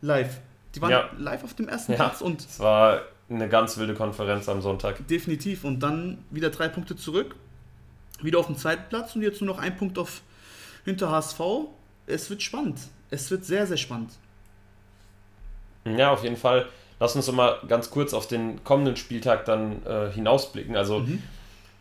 [0.00, 0.40] Live.
[0.74, 1.10] Die waren ja.
[1.18, 1.98] live auf dem ersten ja.
[1.98, 2.40] Platz und.
[2.40, 5.06] Es war eine ganz wilde Konferenz am Sonntag.
[5.08, 5.64] Definitiv.
[5.64, 7.34] Und dann wieder drei Punkte zurück.
[8.22, 10.22] Wieder auf dem zweiten Platz und jetzt nur noch ein Punkt auf
[10.84, 11.40] hinter HSV.
[12.06, 12.78] Es wird spannend.
[13.10, 14.12] Es wird sehr, sehr spannend.
[15.84, 16.66] Ja, auf jeden Fall.
[16.98, 20.76] Lass uns mal ganz kurz auf den kommenden Spieltag dann äh, hinausblicken.
[20.76, 21.22] Also mhm.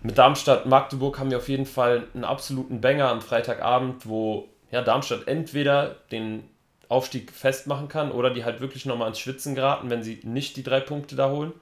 [0.03, 4.82] mit Darmstadt, Magdeburg haben wir auf jeden Fall einen absoluten Banger am Freitagabend, wo ja,
[4.82, 6.43] Darmstadt entweder den
[6.89, 10.63] Aufstieg festmachen kann oder die halt wirklich nochmal ins Schwitzen geraten, wenn sie nicht die
[10.63, 11.53] drei Punkte da holen.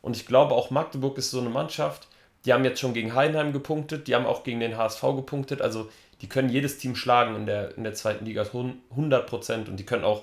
[0.00, 2.06] Und ich glaube auch Magdeburg ist so eine Mannschaft,
[2.44, 5.90] die haben jetzt schon gegen Heidenheim gepunktet, die haben auch gegen den HSV gepunktet, also
[6.20, 9.84] die können jedes Team schlagen in der, in der zweiten Liga, 100 Prozent und die
[9.84, 10.22] können auch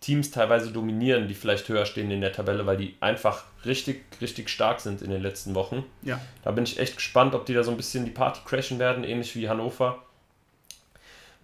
[0.00, 4.48] Teams teilweise dominieren, die vielleicht höher stehen in der Tabelle, weil die einfach richtig, richtig
[4.48, 5.84] stark sind in den letzten Wochen.
[6.00, 6.22] Ja.
[6.42, 9.04] Da bin ich echt gespannt, ob die da so ein bisschen die Party crashen werden,
[9.04, 10.02] ähnlich wie Hannover.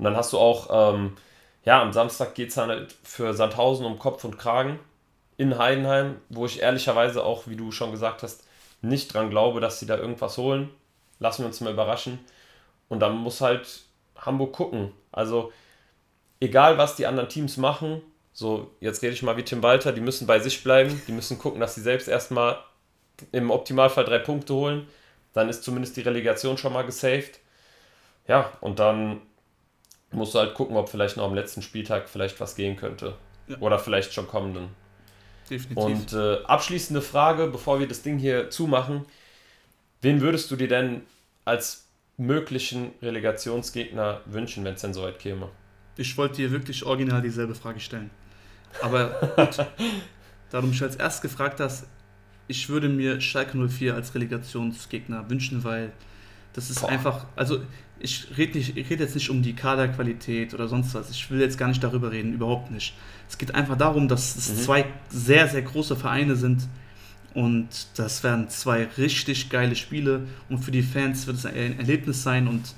[0.00, 1.14] Und dann hast du auch, ähm,
[1.62, 4.80] ja, am Samstag geht es dann halt für Sandhausen um Kopf und Kragen
[5.36, 8.44] in Heidenheim, wo ich ehrlicherweise auch, wie du schon gesagt hast,
[8.80, 10.70] nicht dran glaube, dass sie da irgendwas holen.
[11.18, 12.18] Lassen wir uns mal überraschen.
[12.88, 13.82] Und dann muss halt
[14.16, 14.90] Hamburg gucken.
[15.12, 15.52] Also,
[16.40, 18.00] egal was die anderen Teams machen,
[18.32, 21.38] so, jetzt rede ich mal wie Tim Walter, die müssen bei sich bleiben, die müssen
[21.38, 22.58] gucken, dass sie selbst erstmal
[23.32, 24.88] im Optimalfall drei Punkte holen.
[25.34, 27.38] Dann ist zumindest die Relegation schon mal gesaved.
[28.26, 29.20] Ja, und dann
[30.12, 33.14] musst du halt gucken, ob vielleicht noch am letzten Spieltag vielleicht was gehen könnte.
[33.48, 33.58] Ja.
[33.58, 34.68] Oder vielleicht schon kommenden.
[35.48, 35.84] Definitiv.
[35.84, 39.04] Und äh, abschließende Frage, bevor wir das Ding hier zumachen.
[40.00, 41.02] Wen würdest du dir denn
[41.44, 41.86] als
[42.16, 45.48] möglichen Relegationsgegner wünschen, wenn es denn soweit käme?
[45.96, 48.10] Ich wollte dir wirklich original dieselbe Frage stellen.
[48.80, 49.58] Aber gut,
[50.50, 51.86] da du mich als erst gefragt hast,
[52.46, 55.92] ich würde mir Schalke 04 als Relegationsgegner wünschen, weil
[56.52, 56.90] das ist Boah.
[56.90, 57.62] einfach, also
[58.00, 61.10] ich rede red jetzt nicht um die Kaderqualität oder sonst was.
[61.10, 62.94] Ich will jetzt gar nicht darüber reden, überhaupt nicht.
[63.28, 64.56] Es geht einfach darum, dass es mhm.
[64.56, 66.66] zwei sehr, sehr große Vereine sind
[67.34, 72.22] und das werden zwei richtig geile Spiele und für die Fans wird es ein Erlebnis
[72.22, 72.74] sein und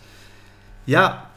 [0.85, 1.31] ja,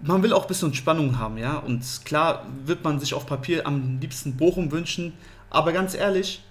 [0.00, 1.58] man will auch ein bisschen Spannung haben, ja.
[1.58, 5.12] Und klar wird man sich auf Papier am liebsten Bochum wünschen,
[5.50, 6.42] aber ganz ehrlich,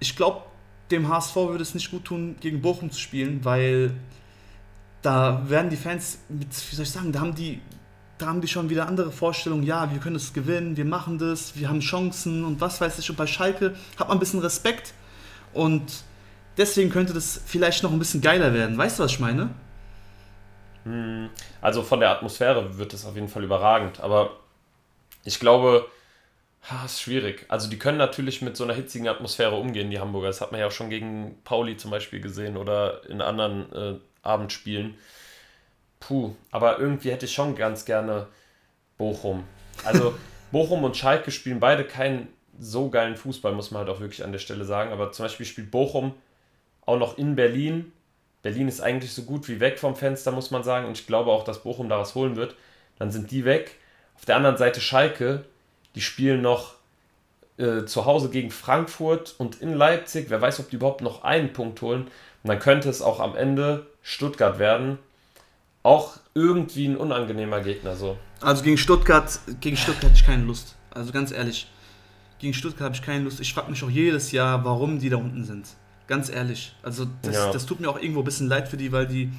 [0.00, 0.42] ich glaube,
[0.90, 3.92] dem HSV würde es nicht gut tun, gegen Bochum zu spielen, weil
[5.08, 7.62] da werden die Fans mit, wie soll ich sagen, da haben die,
[8.18, 11.56] da haben die schon wieder andere Vorstellungen, ja, wir können es gewinnen, wir machen das,
[11.56, 13.08] wir haben Chancen und was weiß ich.
[13.08, 14.92] Und bei Schalke hat man ein bisschen Respekt
[15.54, 16.04] und
[16.58, 18.76] deswegen könnte das vielleicht noch ein bisschen geiler werden.
[18.76, 19.48] Weißt du, was ich meine?
[20.84, 21.30] Hm,
[21.62, 24.32] also von der Atmosphäre wird es auf jeden Fall überragend, aber
[25.24, 25.86] ich glaube,
[26.70, 27.46] ha, ist schwierig.
[27.48, 30.26] Also die können natürlich mit so einer hitzigen Atmosphäre umgehen, die Hamburger.
[30.26, 33.98] Das hat man ja auch schon gegen Pauli zum Beispiel gesehen oder in anderen äh,
[34.22, 34.94] Abendspielen.
[36.00, 38.28] Puh, aber irgendwie hätte ich schon ganz gerne
[38.96, 39.44] Bochum.
[39.84, 40.14] Also
[40.52, 44.32] Bochum und Schalke spielen beide keinen so geilen Fußball, muss man halt auch wirklich an
[44.32, 44.92] der Stelle sagen.
[44.92, 46.14] Aber zum Beispiel spielt Bochum
[46.86, 47.92] auch noch in Berlin.
[48.42, 50.86] Berlin ist eigentlich so gut wie weg vom Fenster, muss man sagen.
[50.86, 52.56] Und ich glaube auch, dass Bochum da was holen wird.
[52.98, 53.76] Dann sind die weg.
[54.16, 55.44] Auf der anderen Seite Schalke,
[55.94, 56.74] die spielen noch
[57.58, 60.30] äh, zu Hause gegen Frankfurt und in Leipzig.
[60.30, 62.08] Wer weiß, ob die überhaupt noch einen Punkt holen.
[62.42, 64.98] Und dann könnte es auch am Ende Stuttgart werden.
[65.82, 68.16] Auch irgendwie ein unangenehmer Gegner so.
[68.40, 70.76] Also gegen Stuttgart, gegen Stuttgart hatte ich keine Lust.
[70.90, 71.70] Also ganz ehrlich,
[72.38, 73.38] gegen Stuttgart habe ich keine Lust.
[73.40, 75.66] Ich frage mich auch jedes Jahr, warum die da unten sind.
[76.06, 76.74] Ganz ehrlich.
[76.82, 77.52] Also das, ja.
[77.52, 79.30] das tut mir auch irgendwo ein bisschen leid für die, weil die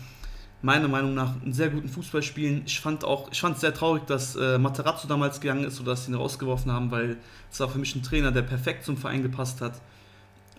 [0.61, 2.61] meiner Meinung nach einen sehr guten Fußball spielen.
[2.67, 5.91] Ich fand auch, ich fand es sehr traurig, dass äh, Materazzo damals gegangen ist oder
[5.91, 7.17] dass sie ihn rausgeworfen haben, weil
[7.51, 9.81] es war für mich ein Trainer, der perfekt zum Verein gepasst hat.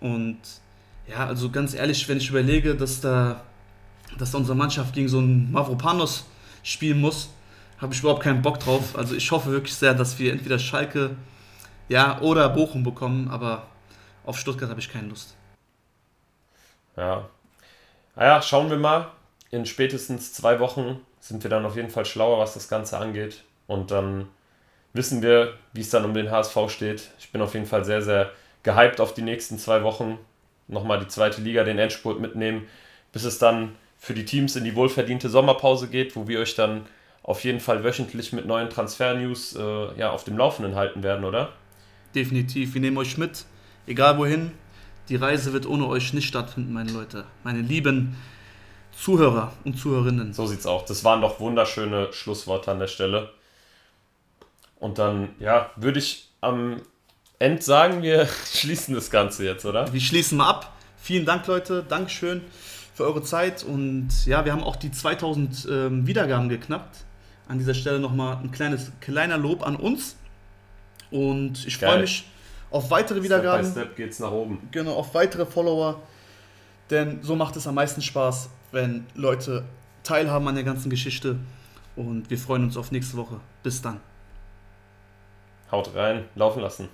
[0.01, 0.37] Und
[1.07, 3.41] ja, also ganz ehrlich, wenn ich überlege, dass da,
[4.17, 6.25] dass da unsere Mannschaft gegen so einen Mavropanos
[6.63, 7.29] spielen muss,
[7.79, 8.95] habe ich überhaupt keinen Bock drauf.
[8.95, 11.15] Also ich hoffe wirklich sehr, dass wir entweder Schalke
[11.89, 13.67] Ja, oder Bochum bekommen, aber
[14.25, 15.35] auf Stuttgart habe ich keine Lust.
[16.95, 17.27] Ja.
[18.15, 19.11] Naja, schauen wir mal.
[19.49, 23.43] In spätestens zwei Wochen sind wir dann auf jeden Fall schlauer, was das Ganze angeht.
[23.67, 24.27] Und dann
[24.93, 27.09] wissen wir, wie es dann um den HSV steht.
[27.19, 28.31] Ich bin auf jeden Fall sehr, sehr
[28.63, 30.17] gehypt auf die nächsten zwei Wochen.
[30.67, 32.67] Nochmal die zweite Liga, den Endspurt mitnehmen,
[33.11, 36.87] bis es dann für die Teams in die wohlverdiente Sommerpause geht, wo wir euch dann
[37.21, 41.49] auf jeden Fall wöchentlich mit neuen Transfer-News äh, ja, auf dem Laufenden halten werden, oder?
[42.15, 42.73] Definitiv.
[42.73, 43.45] Wir nehmen euch mit,
[43.85, 44.53] egal wohin.
[45.07, 47.25] Die Reise wird ohne euch nicht stattfinden, meine Leute.
[47.43, 48.17] Meine lieben
[48.91, 50.33] Zuhörer und Zuhörerinnen.
[50.33, 50.83] So sieht's auch.
[50.83, 53.29] Das waren doch wunderschöne Schlussworte an der Stelle.
[54.79, 56.81] Und dann, ja, würde ich am
[57.37, 59.93] Ende sagen, wir schließen das Ganze jetzt, oder?
[59.93, 60.75] Wir schließen mal ab.
[60.97, 61.85] Vielen Dank, Leute.
[61.87, 62.41] Dankeschön
[63.01, 63.63] für eure Zeit.
[63.63, 67.03] Und ja, wir haben auch die 2000 ähm, Wiedergaben geknappt.
[67.47, 70.15] An dieser Stelle nochmal ein kleines, kleiner Lob an uns.
[71.09, 72.29] Und ich freue mich
[72.69, 73.65] auf weitere Wiedergaben.
[73.65, 74.69] Step by Step geht's nach oben.
[74.71, 75.99] Genau, auf weitere Follower.
[76.89, 79.65] Denn so macht es am meisten Spaß, wenn Leute
[80.03, 81.37] teilhaben an der ganzen Geschichte.
[81.95, 83.41] Und wir freuen uns auf nächste Woche.
[83.63, 83.99] Bis dann.
[85.71, 86.87] Haut rein, laufen lassen.